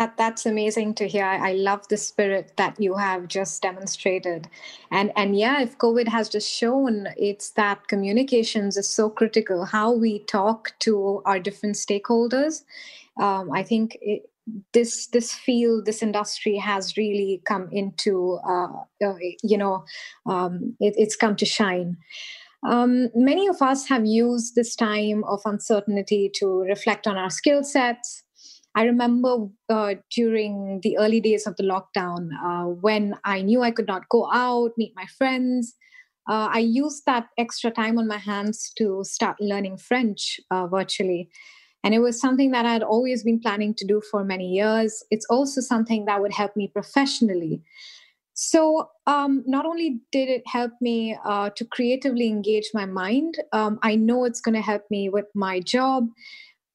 that 0.00 0.16
that's 0.16 0.46
amazing 0.46 0.94
to 0.94 1.06
hear 1.06 1.26
i 1.26 1.52
love 1.52 1.86
the 1.88 1.96
spirit 1.96 2.52
that 2.56 2.80
you 2.80 2.94
have 2.94 3.28
just 3.28 3.60
demonstrated 3.60 4.48
and 4.90 5.12
and 5.14 5.38
yeah 5.38 5.60
if 5.60 5.76
covid 5.76 6.08
has 6.08 6.28
just 6.28 6.50
shown 6.50 7.06
it's 7.18 7.50
that 7.50 7.86
communications 7.86 8.78
is 8.78 8.88
so 8.88 9.10
critical 9.10 9.66
how 9.66 9.92
we 9.92 10.20
talk 10.20 10.72
to 10.78 11.20
our 11.26 11.38
different 11.38 11.76
stakeholders 11.76 12.62
um, 13.20 13.52
i 13.52 13.62
think 13.62 13.98
this 14.72 15.08
this 15.08 15.32
field 15.32 15.86
this 15.86 16.02
industry 16.02 16.56
has 16.56 16.96
really 16.96 17.42
come 17.46 17.68
into 17.72 18.38
uh, 18.46 18.68
uh, 19.04 19.14
you 19.42 19.58
know 19.58 19.84
um, 20.26 20.76
it, 20.80 20.94
it's 20.96 21.16
come 21.16 21.36
to 21.36 21.46
shine 21.46 21.96
um, 22.68 23.08
many 23.14 23.46
of 23.46 23.62
us 23.62 23.88
have 23.88 24.04
used 24.04 24.54
this 24.54 24.76
time 24.76 25.24
of 25.24 25.40
uncertainty 25.44 26.30
to 26.34 26.60
reflect 26.60 27.06
on 27.06 27.16
our 27.16 27.30
skill 27.30 27.64
sets 27.64 28.22
I 28.74 28.84
remember 28.84 29.48
uh, 29.68 29.94
during 30.14 30.80
the 30.82 30.96
early 30.98 31.20
days 31.20 31.46
of 31.46 31.56
the 31.56 31.64
lockdown 31.64 32.28
uh, 32.42 32.66
when 32.66 33.14
I 33.24 33.42
knew 33.42 33.62
I 33.62 33.72
could 33.72 33.88
not 33.88 34.08
go 34.08 34.30
out, 34.32 34.72
meet 34.76 34.92
my 34.94 35.06
friends. 35.18 35.74
Uh, 36.28 36.48
I 36.52 36.60
used 36.60 37.02
that 37.06 37.26
extra 37.36 37.72
time 37.72 37.98
on 37.98 38.06
my 38.06 38.18
hands 38.18 38.70
to 38.78 39.02
start 39.02 39.36
learning 39.40 39.78
French 39.78 40.38
uh, 40.50 40.68
virtually. 40.68 41.28
And 41.82 41.94
it 41.94 42.00
was 42.00 42.20
something 42.20 42.50
that 42.50 42.66
I 42.66 42.72
had 42.72 42.82
always 42.82 43.22
been 43.22 43.40
planning 43.40 43.74
to 43.74 43.86
do 43.86 44.02
for 44.10 44.22
many 44.24 44.48
years. 44.48 45.02
It's 45.10 45.26
also 45.26 45.60
something 45.60 46.04
that 46.04 46.20
would 46.20 46.32
help 46.32 46.54
me 46.56 46.68
professionally. 46.68 47.62
So, 48.34 48.88
um, 49.06 49.44
not 49.46 49.66
only 49.66 50.00
did 50.12 50.28
it 50.28 50.42
help 50.46 50.72
me 50.80 51.16
uh, 51.24 51.50
to 51.56 51.64
creatively 51.64 52.28
engage 52.28 52.70
my 52.72 52.86
mind, 52.86 53.36
um, 53.52 53.78
I 53.82 53.96
know 53.96 54.24
it's 54.24 54.40
going 54.40 54.54
to 54.54 54.62
help 54.62 54.84
me 54.90 55.08
with 55.10 55.26
my 55.34 55.60
job 55.60 56.08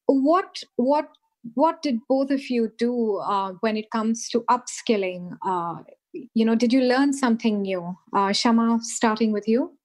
what 0.06 0.62
what 0.76 1.08
what 1.54 1.82
did 1.82 2.00
both 2.08 2.30
of 2.30 2.50
you 2.50 2.72
do 2.76 3.18
uh, 3.18 3.52
when 3.60 3.76
it 3.76 3.90
comes 3.90 4.28
to 4.30 4.40
upskilling? 4.50 5.36
Uh, 5.46 5.76
you 6.34 6.44
know, 6.44 6.56
did 6.56 6.72
you 6.72 6.80
learn 6.82 7.12
something 7.12 7.62
new? 7.62 7.96
Uh, 8.12 8.28
Shamma, 8.28 8.82
starting 8.82 9.32
with 9.32 9.46
you. 9.46 9.75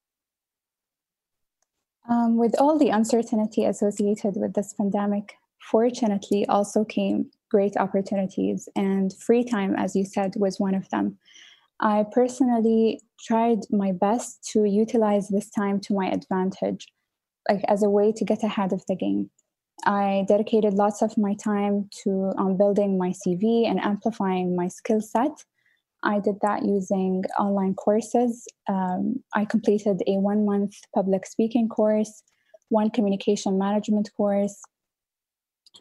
Um, 2.10 2.38
with 2.38 2.60
all 2.60 2.78
the 2.78 2.90
uncertainty 2.90 3.66
associated 3.66 4.36
with 4.36 4.54
this 4.54 4.74
pandemic, 4.74 5.36
fortunately 5.62 6.46
also 6.48 6.84
came 6.84 7.30
great 7.50 7.76
opportunities, 7.78 8.68
and 8.76 9.14
free 9.14 9.44
time, 9.44 9.76
as 9.76 9.96
you 9.96 10.06
said, 10.06 10.34
was 10.38 10.60
one 10.60 10.74
of 10.74 10.90
them. 10.90 11.18
I 11.82 12.06
personally 12.12 13.02
tried 13.20 13.60
my 13.70 13.92
best 13.92 14.48
to 14.54 14.66
utilize 14.66 15.28
this 15.28 15.50
time 15.50 15.80
to 15.82 15.94
my 15.94 16.08
advantage, 16.10 16.88
like 17.50 17.64
as 17.68 17.84
a 17.84 17.90
way 17.90 18.12
to 18.14 18.26
get 18.26 18.44
ahead 18.44 18.72
of 18.72 18.84
the 18.88 18.96
game. 18.96 19.30
I 19.86 20.26
dedicated 20.28 20.76
lots 20.76 21.02
of 21.02 21.18
my 21.18 21.34
time 21.34 21.90
to 22.04 22.34
um, 22.38 22.56
building 22.56 22.98
my 22.98 23.10
CV 23.10 23.68
and 23.68 23.80
amplifying 23.80 24.56
my 24.56 24.68
skill 24.68 25.02
set. 25.02 25.44
I 26.04 26.20
did 26.20 26.36
that 26.42 26.64
using 26.66 27.24
online 27.40 27.76
courses. 27.76 28.48
Um, 28.68 29.24
I 29.36 29.46
completed 29.46 30.02
a 30.08 30.14
one 30.18 30.46
month 30.46 30.74
public 30.96 31.26
speaking 31.26 31.70
course, 31.70 32.24
one 32.70 32.90
communication 32.90 33.58
management 33.58 34.10
course, 34.18 34.62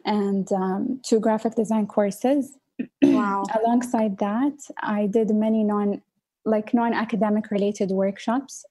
and 0.05 0.51
um, 0.51 1.01
two 1.05 1.19
graphic 1.19 1.55
design 1.55 1.87
courses. 1.87 2.57
Wow. 3.01 3.43
Alongside 3.63 4.17
that, 4.19 4.57
I 4.81 5.07
did 5.07 5.29
many 5.31 5.63
non 5.63 6.01
like 6.45 6.73
non 6.73 6.93
academic 6.93 7.51
related 7.51 7.89
workshops. 7.91 8.65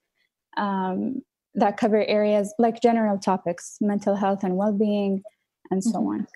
Um, 0.56 1.22
that 1.54 1.76
cover 1.76 2.04
areas 2.04 2.54
like 2.58 2.80
general 2.80 3.18
topics, 3.18 3.76
mental 3.80 4.14
health 4.14 4.44
and 4.44 4.56
well-being, 4.56 5.22
and 5.70 5.82
so 5.82 5.98
mm-hmm. 5.98 6.08
on. 6.08 6.26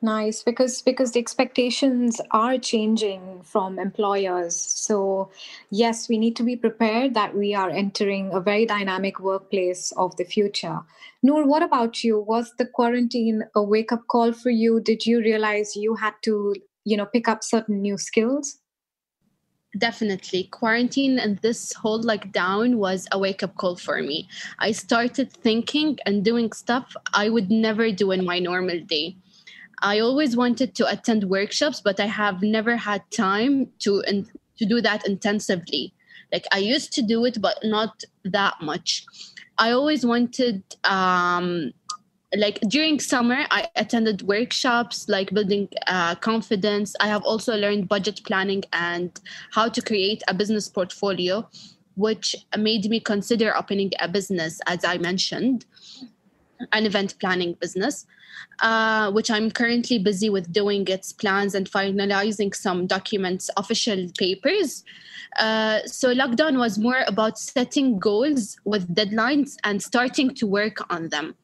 Nice, 0.00 0.44
because 0.44 0.80
because 0.80 1.10
the 1.10 1.18
expectations 1.18 2.20
are 2.30 2.56
changing 2.56 3.42
from 3.42 3.80
employers. 3.80 4.54
So 4.54 5.30
yes, 5.70 6.08
we 6.08 6.18
need 6.18 6.36
to 6.36 6.44
be 6.44 6.54
prepared 6.54 7.14
that 7.14 7.34
we 7.36 7.52
are 7.52 7.68
entering 7.68 8.32
a 8.32 8.40
very 8.40 8.64
dynamic 8.64 9.18
workplace 9.18 9.92
of 9.96 10.16
the 10.16 10.24
future. 10.24 10.80
Noor, 11.24 11.44
what 11.44 11.64
about 11.64 12.04
you? 12.04 12.20
Was 12.20 12.52
the 12.58 12.66
quarantine 12.66 13.42
a 13.56 13.62
wake-up 13.62 14.06
call 14.06 14.32
for 14.32 14.50
you? 14.50 14.80
Did 14.80 15.04
you 15.04 15.18
realize 15.18 15.74
you 15.74 15.96
had 15.96 16.14
to, 16.22 16.54
you 16.84 16.96
know, 16.96 17.06
pick 17.06 17.26
up 17.26 17.42
certain 17.42 17.82
new 17.82 17.98
skills? 17.98 18.58
definitely 19.76 20.44
quarantine 20.44 21.18
and 21.18 21.38
this 21.38 21.74
whole 21.74 22.02
lockdown 22.02 22.76
was 22.76 23.06
a 23.12 23.18
wake 23.18 23.42
up 23.42 23.54
call 23.56 23.76
for 23.76 24.00
me 24.00 24.26
i 24.58 24.72
started 24.72 25.30
thinking 25.30 25.98
and 26.06 26.24
doing 26.24 26.50
stuff 26.52 26.96
i 27.12 27.28
would 27.28 27.50
never 27.50 27.92
do 27.92 28.10
in 28.10 28.24
my 28.24 28.38
normal 28.38 28.80
day 28.86 29.14
i 29.82 29.98
always 29.98 30.36
wanted 30.36 30.74
to 30.74 30.86
attend 30.86 31.24
workshops 31.24 31.80
but 31.80 32.00
i 32.00 32.06
have 32.06 32.42
never 32.42 32.76
had 32.76 33.02
time 33.10 33.66
to 33.78 34.00
in, 34.06 34.26
to 34.58 34.66
do 34.66 34.80
that 34.80 35.06
intensively. 35.06 35.94
Like 36.32 36.46
i 36.52 36.58
used 36.58 36.92
to 36.94 37.02
do 37.02 37.24
it 37.24 37.40
but 37.40 37.58
not 37.64 38.02
that 38.24 38.60
much. 38.60 39.06
I 39.56 39.70
always 39.70 40.04
wanted 40.04 40.62
um 40.84 41.72
like 42.36 42.60
during 42.68 43.00
summer 43.00 43.46
i 43.50 43.66
attended 43.76 44.20
workshops 44.22 45.08
like 45.08 45.30
building 45.30 45.68
uh, 45.86 46.14
confidence. 46.16 46.94
I 47.00 47.08
have 47.08 47.22
also 47.22 47.56
learned 47.56 47.88
budget 47.88 48.20
planning 48.24 48.64
and 48.72 49.18
how 49.52 49.68
to 49.70 49.80
create 49.80 50.22
a 50.28 50.34
business 50.34 50.68
portfolio 50.68 51.48
which 51.96 52.36
made 52.56 52.88
me 52.88 53.00
consider 53.00 53.56
opening 53.56 53.90
a 53.98 54.06
business 54.06 54.60
as 54.66 54.84
i 54.84 54.98
mentioned 54.98 55.64
an 56.72 56.86
event 56.86 57.14
planning 57.18 57.54
business 57.60 58.06
uh, 58.60 59.10
which 59.12 59.30
i'm 59.30 59.50
currently 59.50 59.98
busy 59.98 60.28
with 60.30 60.52
doing 60.52 60.86
its 60.88 61.12
plans 61.12 61.54
and 61.54 61.70
finalizing 61.70 62.54
some 62.54 62.86
documents 62.86 63.50
official 63.56 64.08
papers. 64.18 64.84
Uh, 65.38 65.80
so 65.84 66.14
lockdown 66.14 66.58
was 66.58 66.78
more 66.78 67.02
about 67.06 67.38
setting 67.38 67.98
goals 67.98 68.58
with 68.64 68.94
deadlines 68.94 69.56
and 69.64 69.82
starting 69.82 70.34
to 70.34 70.46
work 70.46 70.90
on 70.90 71.08
them. 71.10 71.34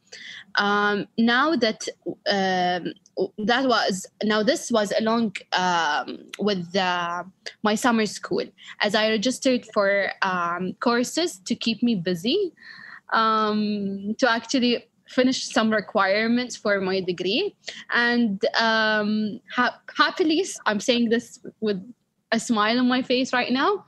Um, 0.57 1.07
now 1.19 1.57
that 1.57 1.89
um, 2.31 2.95
that 3.39 3.69
was 3.69 4.07
now 4.23 4.43
this 4.43 4.71
was 4.71 4.93
along 4.99 5.37
um, 5.53 6.31
with 6.39 6.73
the, 6.73 7.25
my 7.63 7.75
summer 7.75 8.07
school. 8.07 8.45
As 8.81 8.95
I 8.95 9.11
registered 9.11 9.67
for 9.75 10.11
um, 10.23 10.75
courses 10.81 11.39
to 11.39 11.55
keep 11.55 11.83
me 11.83 11.97
busy 11.97 12.53
um, 13.13 14.15
to 14.19 14.31
actually 14.31 14.87
finish 15.15 15.49
some 15.49 15.71
requirements 15.71 16.57
for 16.57 16.81
my 16.81 17.01
degree 17.01 17.55
and 17.91 18.45
um, 18.59 19.41
ha- 19.51 19.81
happily 19.97 20.45
I'm 20.67 20.81
saying 20.81 21.11
this 21.11 21.41
with 21.61 21.81
a 22.33 22.41
smile 22.41 22.79
on 22.79 22.89
my 22.89 23.03
face 23.03 23.33
right 23.33 23.53
now 23.53 23.85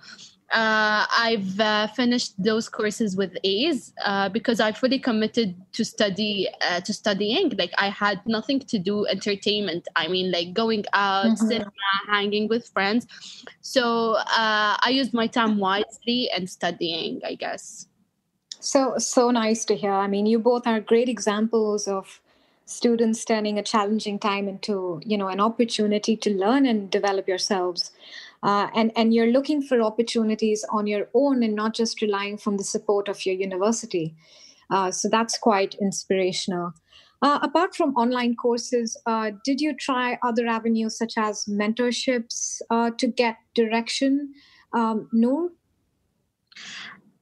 uh, 0.53 1.07
I've 1.11 1.59
uh, 1.59 1.89
finished 1.89 2.41
those 2.41 2.69
courses 2.69 3.17
with 3.17 3.37
A's 3.43 3.93
uh, 4.05 4.29
because 4.29 4.61
I 4.61 4.71
fully 4.71 5.01
committed 5.01 5.57
to 5.73 5.85
study 5.85 6.49
uh, 6.61 6.81
to 6.81 6.93
studying. 6.93 7.53
Like 7.59 7.73
I 7.79 7.89
had 7.89 8.25
nothing 8.27 8.61
to 8.61 8.79
do 8.79 9.07
entertainment. 9.07 9.89
I 9.97 10.07
mean, 10.07 10.31
like 10.31 10.55
going 10.55 10.85
out, 10.93 11.27
mm-hmm. 11.27 11.47
cinema, 11.47 11.71
hanging 12.09 12.47
with 12.49 12.69
friends. 12.69 13.09
So 13.61 14.15
uh, 14.15 14.79
I 14.79 14.91
used 14.91 15.13
my 15.13 15.27
time 15.27 15.59
wisely 15.59 16.31
and 16.31 16.49
studying. 16.49 17.21
I 17.25 17.35
guess. 17.35 17.89
So 18.67 18.99
so 18.99 19.31
nice 19.31 19.65
to 19.67 19.77
hear. 19.77 19.93
I 19.93 20.09
mean, 20.09 20.27
you 20.27 20.41
both 20.41 20.67
are 20.67 20.81
great 20.81 21.09
examples 21.09 21.87
of 21.87 22.21
students 22.65 23.25
turning 23.25 23.61
a 23.61 23.63
challenging 23.63 24.19
time 24.19 24.49
into 24.49 25.01
you 25.05 25.17
know 25.17 25.29
an 25.29 25.41
opportunity 25.41 26.17
to 26.17 26.31
learn 26.35 26.67
and 26.67 26.91
develop 26.91 27.29
yourselves. 27.29 27.93
Uh, 28.43 28.67
and 28.75 28.91
and 28.97 29.15
you're 29.15 29.31
looking 29.31 29.63
for 29.63 29.81
opportunities 29.81 30.65
on 30.73 30.89
your 30.89 31.07
own 31.15 31.45
and 31.45 31.55
not 31.55 31.77
just 31.77 32.03
relying 32.03 32.37
from 32.37 32.57
the 32.57 32.65
support 32.65 33.09
of 33.09 33.25
your 33.25 33.37
university. 33.37 34.17
Uh, 34.69 34.91
so 34.91 35.09
that's 35.09 35.39
quite 35.39 35.77
inspirational. 35.81 36.73
Uh, 37.23 37.39
apart 37.43 37.77
from 37.77 37.95
online 37.95 38.35
courses 38.35 38.97
uh, 39.07 39.31
did 39.45 39.61
you 39.61 39.77
try 39.77 40.19
other 40.25 40.49
avenues 40.49 40.99
such 40.99 41.15
as 41.17 41.45
mentorships 41.45 42.61
uh, 42.71 42.91
to 42.99 43.07
get 43.07 43.37
direction? 43.55 44.35
Um, 44.73 45.09
no 45.13 45.51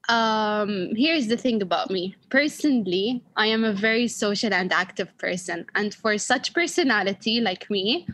um 0.09 0.91
here's 0.97 1.29
the 1.29 1.37
thing 1.37 1.63
about 1.63 1.91
me 1.91 2.15
personally 2.29 3.23
i 3.37 3.47
am 3.47 3.65
a 3.65 3.73
very 3.73 4.07
social 4.07 4.53
and 4.53 4.73
active 4.73 5.17
person 5.19 5.65
and 5.75 5.95
for 5.95 6.19
such 6.19 6.53
personality 6.53 7.41
like 7.41 7.71
me 7.71 8.07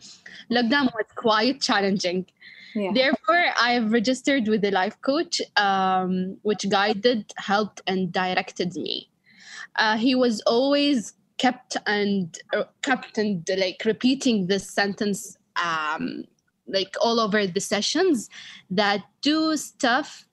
lockdown 0.51 0.85
was 0.95 1.07
quite 1.17 1.61
challenging 1.61 2.25
yeah. 2.75 2.93
Therefore, 2.95 3.45
I 3.61 3.73
have 3.73 3.93
registered 3.93 4.49
with 4.49 4.65
a 4.65 4.71
life 4.71 5.01
coach, 5.03 5.41
um, 5.57 6.37
which 6.43 6.69
guided, 6.69 7.33
helped, 7.37 7.81
and 7.87 8.13
directed 8.13 8.75
me. 8.77 9.11
Uh, 9.77 9.97
he 9.97 10.15
was 10.15 10.41
always 10.43 11.15
kept 11.39 11.77
and 11.87 12.39
uh, 12.55 12.65
kept 12.83 13.17
and 13.19 13.49
like 13.57 13.83
repeating 13.85 14.47
this 14.47 14.69
sentence 14.69 15.37
um, 15.57 16.25
like 16.67 16.95
all 17.01 17.19
over 17.19 17.47
the 17.47 17.61
sessions 17.61 18.29
that 18.71 19.03
do 19.23 19.57
stuff 19.57 20.27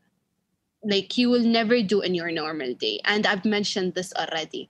like 0.83 1.17
you 1.17 1.29
will 1.29 1.43
never 1.43 1.81
do 1.81 2.01
in 2.01 2.13
your 2.13 2.31
normal 2.31 2.73
day 2.75 2.99
and 3.05 3.25
i've 3.25 3.45
mentioned 3.45 3.93
this 3.93 4.13
already 4.13 4.69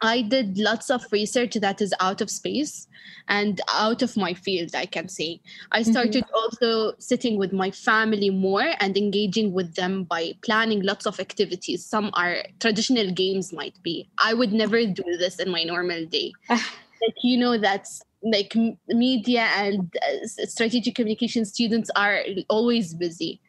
I 0.00 0.22
did 0.22 0.56
lots 0.56 0.90
of 0.90 1.04
research 1.12 1.54
that 1.54 1.82
is 1.82 1.92
out 2.00 2.20
of 2.20 2.30
space 2.30 2.86
and 3.28 3.60
out 3.68 4.02
of 4.02 4.16
my 4.16 4.32
field, 4.32 4.74
I 4.74 4.86
can 4.86 5.08
say. 5.08 5.40
I 5.72 5.80
mm-hmm. 5.80 5.90
started 5.90 6.24
mm-hmm. 6.24 6.34
also 6.34 6.94
sitting 6.98 7.36
with 7.36 7.52
my 7.52 7.70
family 7.70 8.30
more 8.30 8.72
and 8.80 8.96
engaging 8.96 9.52
with 9.52 9.74
them 9.74 10.04
by 10.04 10.32
planning 10.42 10.82
lots 10.82 11.06
of 11.06 11.20
activities. 11.20 11.84
Some 11.84 12.10
are 12.14 12.36
traditional 12.60 13.10
games, 13.12 13.52
might 13.52 13.80
be. 13.82 14.08
I 14.18 14.32
would 14.32 14.52
never 14.52 14.84
do 14.86 15.04
this 15.18 15.38
in 15.38 15.50
my 15.50 15.64
normal 15.64 16.06
day. 16.06 16.32
like, 16.48 17.14
you 17.22 17.36
know, 17.36 17.58
that's 17.58 18.02
like 18.22 18.54
media 18.88 19.48
and 19.56 19.92
uh, 20.02 20.26
strategic 20.26 20.94
communication 20.94 21.44
students 21.44 21.90
are 21.94 22.20
always 22.48 22.94
busy. 22.94 23.40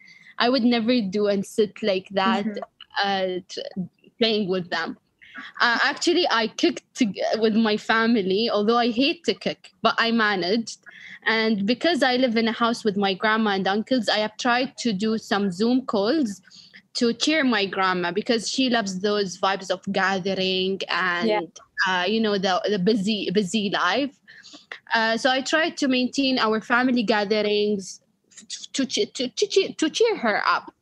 I 0.41 0.49
would 0.49 0.63
never 0.63 0.99
do 0.99 1.27
and 1.27 1.45
sit 1.45 1.81
like 1.81 2.09
that 2.11 2.45
mm-hmm. 2.45 2.59
uh, 3.03 3.39
t- 3.47 3.63
playing 4.17 4.49
with 4.49 4.69
them 4.69 4.97
uh, 5.59 5.79
actually, 5.83 6.27
I 6.29 6.47
cooked 6.47 6.83
to, 6.95 7.11
with 7.39 7.55
my 7.55 7.77
family, 7.77 8.49
although 8.51 8.77
I 8.77 8.91
hate 8.91 9.23
to 9.25 9.33
kick, 9.33 9.71
but 9.81 9.95
I 9.97 10.11
managed. 10.11 10.79
And 11.25 11.65
because 11.65 12.03
I 12.03 12.15
live 12.15 12.35
in 12.35 12.47
a 12.47 12.51
house 12.51 12.83
with 12.83 12.97
my 12.97 13.13
grandma 13.13 13.51
and 13.51 13.67
uncles, 13.67 14.09
I 14.09 14.17
have 14.19 14.37
tried 14.37 14.77
to 14.77 14.93
do 14.93 15.17
some 15.17 15.51
Zoom 15.51 15.85
calls 15.85 16.41
to 16.95 17.13
cheer 17.13 17.43
my 17.43 17.65
grandma 17.65 18.11
because 18.11 18.49
she 18.49 18.69
loves 18.69 18.99
those 18.99 19.39
vibes 19.39 19.69
of 19.69 19.81
gathering 19.93 20.81
and 20.89 21.29
yeah. 21.29 21.41
uh, 21.87 22.03
you 22.03 22.19
know 22.19 22.37
the 22.37 22.61
the 22.69 22.79
busy 22.79 23.29
busy 23.31 23.69
life. 23.69 24.19
Uh, 24.93 25.15
so 25.15 25.29
I 25.29 25.41
tried 25.41 25.77
to 25.77 25.87
maintain 25.87 26.37
our 26.37 26.59
family 26.59 27.03
gatherings 27.03 28.01
to 28.73 28.85
to 28.85 29.05
to, 29.05 29.27
to, 29.27 29.73
to 29.73 29.89
cheer 29.89 30.17
her 30.17 30.41
up 30.47 30.73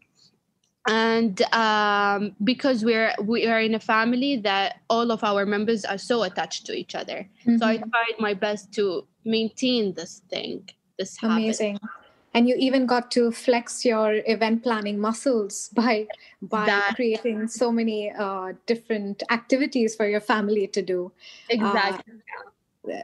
and 0.88 1.42
um, 1.54 2.36
because 2.44 2.84
we're 2.84 3.14
we 3.24 3.46
are 3.48 3.62
in 3.62 3.76
a 3.76 3.80
family 3.80 4.38
that 4.38 4.78
all 4.90 5.12
of 5.12 5.24
our 5.24 5.46
members 5.46 5.86
are 5.86 5.98
so 5.98 6.24
attached 6.24 6.66
to 6.66 6.74
each 6.74 6.96
other 6.96 7.28
mm-hmm. 7.42 7.58
so 7.58 7.66
i 7.66 7.78
mm-hmm. 7.78 7.90
tried 7.90 8.16
my 8.20 8.34
best 8.34 8.72
to 8.72 9.06
maintain 9.26 9.94
this 9.94 10.22
thing 10.30 10.68
this 10.98 11.22
amazing 11.24 11.74
habit. 11.74 11.90
and 12.34 12.48
you 12.48 12.56
even 12.58 12.86
got 12.86 13.12
to 13.12 13.32
flex 13.32 13.86
your 13.86 14.22
event 14.26 14.64
planning 14.64 15.00
muscles 15.00 15.70
by 15.74 16.08
by 16.42 16.66
that, 16.66 16.94
creating 16.96 17.48
so 17.48 17.72
many 17.72 18.12
uh, 18.12 18.54
different 18.66 19.22
activities 19.30 19.96
for 19.96 20.08
your 20.08 20.22
family 20.22 20.68
to 20.68 20.82
do 20.82 21.12
exactly 21.50 22.14
uh, 22.40 22.49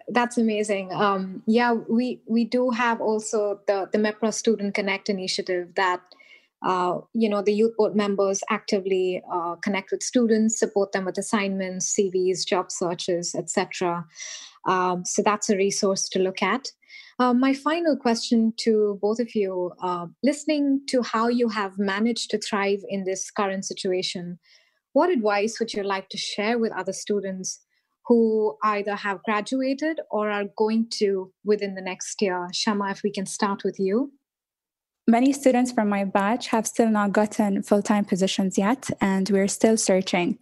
that's 0.09 0.37
amazing. 0.37 0.91
Um, 0.93 1.43
yeah 1.45 1.73
we 1.73 2.21
we 2.27 2.45
do 2.45 2.69
have 2.71 3.01
also 3.01 3.59
the 3.67 3.89
the 3.91 3.97
mepra 3.97 4.33
student 4.33 4.73
connect 4.73 5.09
initiative 5.09 5.75
that 5.75 6.01
uh, 6.65 6.99
you 7.13 7.29
know 7.29 7.41
the 7.41 7.53
youth 7.53 7.75
board 7.77 7.95
members 7.95 8.41
actively 8.49 9.21
uh, 9.31 9.55
connect 9.55 9.91
with 9.91 10.01
students 10.01 10.59
support 10.59 10.91
them 10.93 11.05
with 11.05 11.17
assignments 11.17 11.93
cvs 11.95 12.45
job 12.45 12.71
searches 12.71 13.35
etc 13.35 14.05
um, 14.65 15.05
so 15.05 15.21
that's 15.21 15.49
a 15.49 15.57
resource 15.57 16.09
to 16.09 16.19
look 16.19 16.41
at. 16.41 16.71
Uh, 17.17 17.33
my 17.33 17.53
final 17.53 17.95
question 17.95 18.51
to 18.57 18.99
both 19.01 19.19
of 19.19 19.33
you 19.35 19.71
uh, 19.81 20.05
listening 20.21 20.81
to 20.89 21.01
how 21.01 21.29
you 21.29 21.47
have 21.47 21.79
managed 21.79 22.29
to 22.31 22.37
thrive 22.37 22.83
in 22.89 23.05
this 23.05 23.31
current 23.31 23.63
situation 23.63 24.37
what 24.91 25.09
advice 25.09 25.57
would 25.59 25.73
you 25.73 25.83
like 25.83 26.07
to 26.09 26.17
share 26.17 26.57
with 26.57 26.71
other 26.73 26.93
students 26.93 27.61
who 28.07 28.57
either 28.63 28.95
have 28.95 29.23
graduated 29.23 29.99
or 30.11 30.29
are 30.29 30.45
going 30.57 30.87
to 30.89 31.31
within 31.43 31.75
the 31.75 31.81
next 31.81 32.21
year 32.21 32.47
shamma 32.53 32.91
if 32.91 33.01
we 33.03 33.11
can 33.11 33.25
start 33.25 33.63
with 33.63 33.79
you 33.79 34.11
Many 35.07 35.33
students 35.33 35.71
from 35.71 35.87
my 35.87 36.03
batch 36.03 36.47
have 36.47 36.65
still 36.65 36.89
not 36.89 37.11
gotten 37.11 37.61
full 37.61 37.83
time 37.83 38.05
positions 38.05 38.57
yet, 38.57 38.89
and 39.01 39.29
we're 39.29 39.47
still 39.47 39.77
searching. 39.77 40.39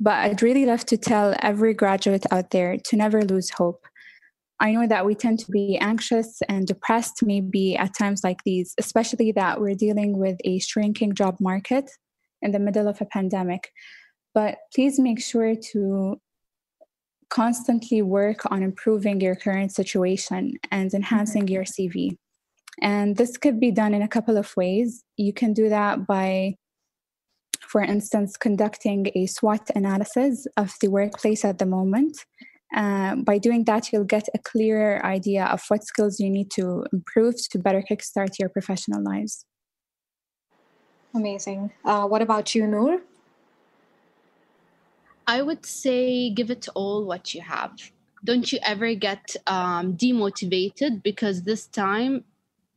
But 0.00 0.14
I'd 0.14 0.42
really 0.42 0.64
love 0.64 0.86
to 0.86 0.96
tell 0.96 1.34
every 1.40 1.74
graduate 1.74 2.24
out 2.30 2.50
there 2.50 2.78
to 2.78 2.96
never 2.96 3.22
lose 3.22 3.50
hope. 3.50 3.84
I 4.60 4.72
know 4.72 4.86
that 4.86 5.04
we 5.04 5.14
tend 5.14 5.40
to 5.40 5.50
be 5.50 5.76
anxious 5.76 6.40
and 6.48 6.66
depressed, 6.66 7.22
maybe 7.22 7.76
at 7.76 7.96
times 7.98 8.24
like 8.24 8.42
these, 8.44 8.74
especially 8.78 9.30
that 9.32 9.60
we're 9.60 9.74
dealing 9.74 10.16
with 10.16 10.38
a 10.42 10.58
shrinking 10.58 11.14
job 11.14 11.36
market 11.38 11.90
in 12.40 12.52
the 12.52 12.58
middle 12.58 12.88
of 12.88 13.02
a 13.02 13.04
pandemic. 13.04 13.72
But 14.34 14.56
please 14.74 14.98
make 14.98 15.20
sure 15.20 15.54
to 15.72 16.18
constantly 17.30 18.02
work 18.02 18.50
on 18.50 18.62
improving 18.62 19.20
your 19.20 19.34
current 19.34 19.72
situation 19.72 20.54
and 20.70 20.92
enhancing 20.94 21.44
mm-hmm. 21.44 21.52
your 21.52 21.64
CV. 21.64 22.16
And 22.80 23.16
this 23.16 23.36
could 23.36 23.58
be 23.58 23.70
done 23.70 23.94
in 23.94 24.02
a 24.02 24.08
couple 24.08 24.36
of 24.36 24.56
ways. 24.56 25.02
You 25.16 25.32
can 25.32 25.52
do 25.52 25.68
that 25.68 26.06
by, 26.06 26.54
for 27.60 27.80
instance, 27.80 28.36
conducting 28.36 29.10
a 29.14 29.26
SWOT 29.26 29.70
analysis 29.74 30.46
of 30.56 30.74
the 30.80 30.88
workplace 30.88 31.44
at 31.44 31.58
the 31.58 31.66
moment. 31.66 32.24
Uh, 32.74 33.16
by 33.16 33.38
doing 33.38 33.64
that, 33.64 33.92
you'll 33.92 34.04
get 34.04 34.28
a 34.34 34.38
clearer 34.38 35.04
idea 35.04 35.46
of 35.46 35.62
what 35.68 35.84
skills 35.84 36.20
you 36.20 36.30
need 36.30 36.50
to 36.52 36.84
improve 36.92 37.34
to 37.50 37.58
better 37.58 37.82
kickstart 37.82 38.38
your 38.38 38.48
professional 38.48 39.02
lives. 39.02 39.44
Amazing. 41.14 41.72
Uh, 41.84 42.06
what 42.06 42.22
about 42.22 42.54
you, 42.54 42.66
Noor? 42.66 43.00
I 45.28 45.42
would 45.42 45.66
say 45.66 46.30
give 46.30 46.50
it 46.50 46.68
all 46.74 47.04
what 47.04 47.34
you 47.34 47.42
have. 47.42 47.72
Don't 48.24 48.50
you 48.50 48.58
ever 48.62 48.94
get 48.94 49.36
um, 49.46 49.94
demotivated 49.94 51.02
because 51.02 51.42
this 51.42 51.66
time 51.66 52.24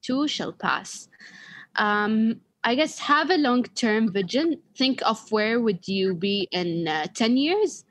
too 0.01 0.27
shall 0.27 0.51
pass. 0.51 1.07
Um, 1.77 2.41
I 2.65 2.75
guess 2.75 2.99
have 2.99 3.29
a 3.29 3.37
long 3.37 3.63
term 3.63 4.11
vision. 4.11 4.61
Think 4.77 5.01
of 5.05 5.31
where 5.31 5.61
would 5.61 5.87
you 5.87 6.13
be 6.13 6.49
in 6.51 6.89
uh, 6.89 7.07
10 7.13 7.37
years 7.37 7.85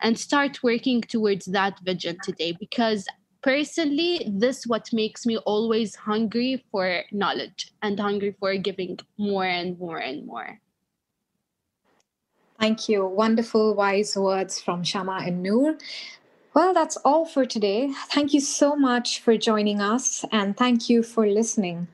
and 0.00 0.18
start 0.18 0.62
working 0.62 1.02
towards 1.02 1.44
that 1.46 1.78
vision 1.80 2.16
today 2.24 2.56
because 2.58 3.06
personally 3.42 4.26
this 4.32 4.66
what 4.66 4.90
makes 4.94 5.26
me 5.26 5.36
always 5.38 5.94
hungry 5.94 6.64
for 6.70 7.02
knowledge 7.12 7.70
and 7.82 8.00
hungry 8.00 8.34
for 8.40 8.56
giving 8.56 8.98
more 9.18 9.44
and 9.44 9.78
more 9.78 9.98
and 9.98 10.26
more. 10.26 10.58
Thank 12.58 12.88
you. 12.88 13.06
Wonderful, 13.06 13.74
wise 13.74 14.16
words 14.16 14.60
from 14.60 14.82
Shamma 14.82 15.26
and 15.26 15.42
Noor. 15.42 15.76
Well, 16.54 16.72
that's 16.72 16.96
all 16.98 17.26
for 17.26 17.44
today. 17.44 17.92
Thank 18.08 18.32
you 18.32 18.40
so 18.40 18.74
much 18.74 19.20
for 19.20 19.36
joining 19.36 19.80
us 19.80 20.24
and 20.32 20.56
thank 20.56 20.88
you 20.88 21.02
for 21.02 21.26
listening. 21.26 21.88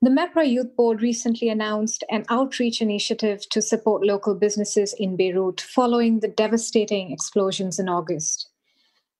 The 0.00 0.10
MEPRA 0.10 0.50
Youth 0.50 0.74
Board 0.76 1.02
recently 1.02 1.48
announced 1.48 2.04
an 2.10 2.24
outreach 2.28 2.80
initiative 2.80 3.48
to 3.50 3.62
support 3.62 4.04
local 4.04 4.34
businesses 4.34 4.94
in 4.98 5.16
Beirut 5.16 5.60
following 5.60 6.20
the 6.20 6.28
devastating 6.28 7.10
explosions 7.10 7.78
in 7.78 7.88
August. 7.88 8.48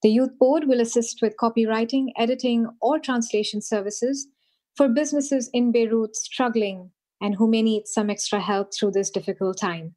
The 0.03 0.11
Youth 0.11 0.38
Board 0.38 0.64
will 0.66 0.81
assist 0.81 1.20
with 1.22 1.37
copywriting, 1.38 2.09
editing, 2.16 2.68
or 2.81 2.98
translation 2.98 3.62
services 3.62 4.29
for 4.77 4.88
businesses 4.88 5.48
in 5.55 5.72
Beirut 5.72 6.16
struggling 6.16 6.90
and 7.20 7.35
who 7.35 7.48
may 7.48 7.62
need 7.62 7.87
some 7.87 8.11
extra 8.11 8.40
help 8.40 8.74
through 8.74 8.90
this 8.90 9.11
difficult 9.11 9.59
time. 9.59 9.94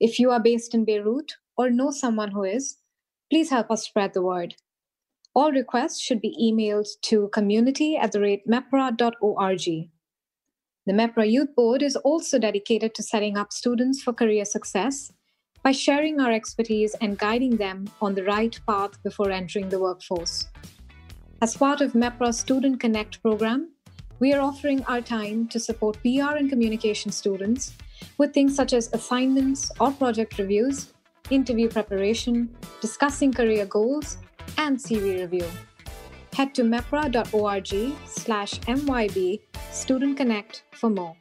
If 0.00 0.20
you 0.20 0.30
are 0.30 0.40
based 0.40 0.74
in 0.74 0.84
Beirut 0.84 1.32
or 1.56 1.70
know 1.70 1.90
someone 1.90 2.30
who 2.30 2.44
is, 2.44 2.76
please 3.30 3.50
help 3.50 3.70
us 3.70 3.84
spread 3.84 4.14
the 4.14 4.22
word. 4.22 4.54
All 5.34 5.50
requests 5.50 6.00
should 6.00 6.20
be 6.20 6.36
emailed 6.40 6.88
to 7.02 7.28
community 7.28 7.96
at 7.96 8.12
the 8.12 8.20
rate 8.20 8.46
mepra.org. 8.48 9.64
The 10.86 10.94
MEPRA 10.94 11.30
Youth 11.30 11.54
Board 11.54 11.82
is 11.82 11.96
also 11.96 12.38
dedicated 12.38 12.94
to 12.94 13.02
setting 13.02 13.36
up 13.36 13.52
students 13.52 14.00
for 14.02 14.12
career 14.12 14.44
success 14.44 15.12
by 15.62 15.72
sharing 15.72 16.20
our 16.20 16.30
expertise 16.32 16.94
and 17.00 17.18
guiding 17.18 17.56
them 17.56 17.90
on 18.00 18.14
the 18.14 18.24
right 18.24 18.58
path 18.66 19.02
before 19.02 19.30
entering 19.30 19.68
the 19.68 19.80
workforce. 19.80 20.46
As 21.42 21.56
part 21.56 21.80
of 21.80 21.92
MEPRA 21.92 22.32
Student 22.32 22.80
Connect 22.80 23.20
program, 23.20 23.72
we 24.20 24.32
are 24.32 24.40
offering 24.40 24.84
our 24.84 25.00
time 25.00 25.46
to 25.48 25.60
support 25.60 26.00
PR 26.02 26.36
and 26.36 26.48
communication 26.48 27.12
students 27.12 27.74
with 28.18 28.32
things 28.34 28.54
such 28.54 28.72
as 28.72 28.92
assignments 28.92 29.70
or 29.80 29.90
project 29.92 30.38
reviews, 30.38 30.92
interview 31.30 31.68
preparation, 31.68 32.48
discussing 32.80 33.32
career 33.32 33.66
goals, 33.66 34.18
and 34.56 34.78
CV 34.78 35.20
review. 35.20 35.46
Head 36.32 36.54
to 36.54 36.62
mepra.org 36.62 37.94
slash 38.06 38.60
myb 38.60 39.40
Student 39.72 40.16
Connect 40.16 40.62
for 40.72 40.90
more. 40.90 41.16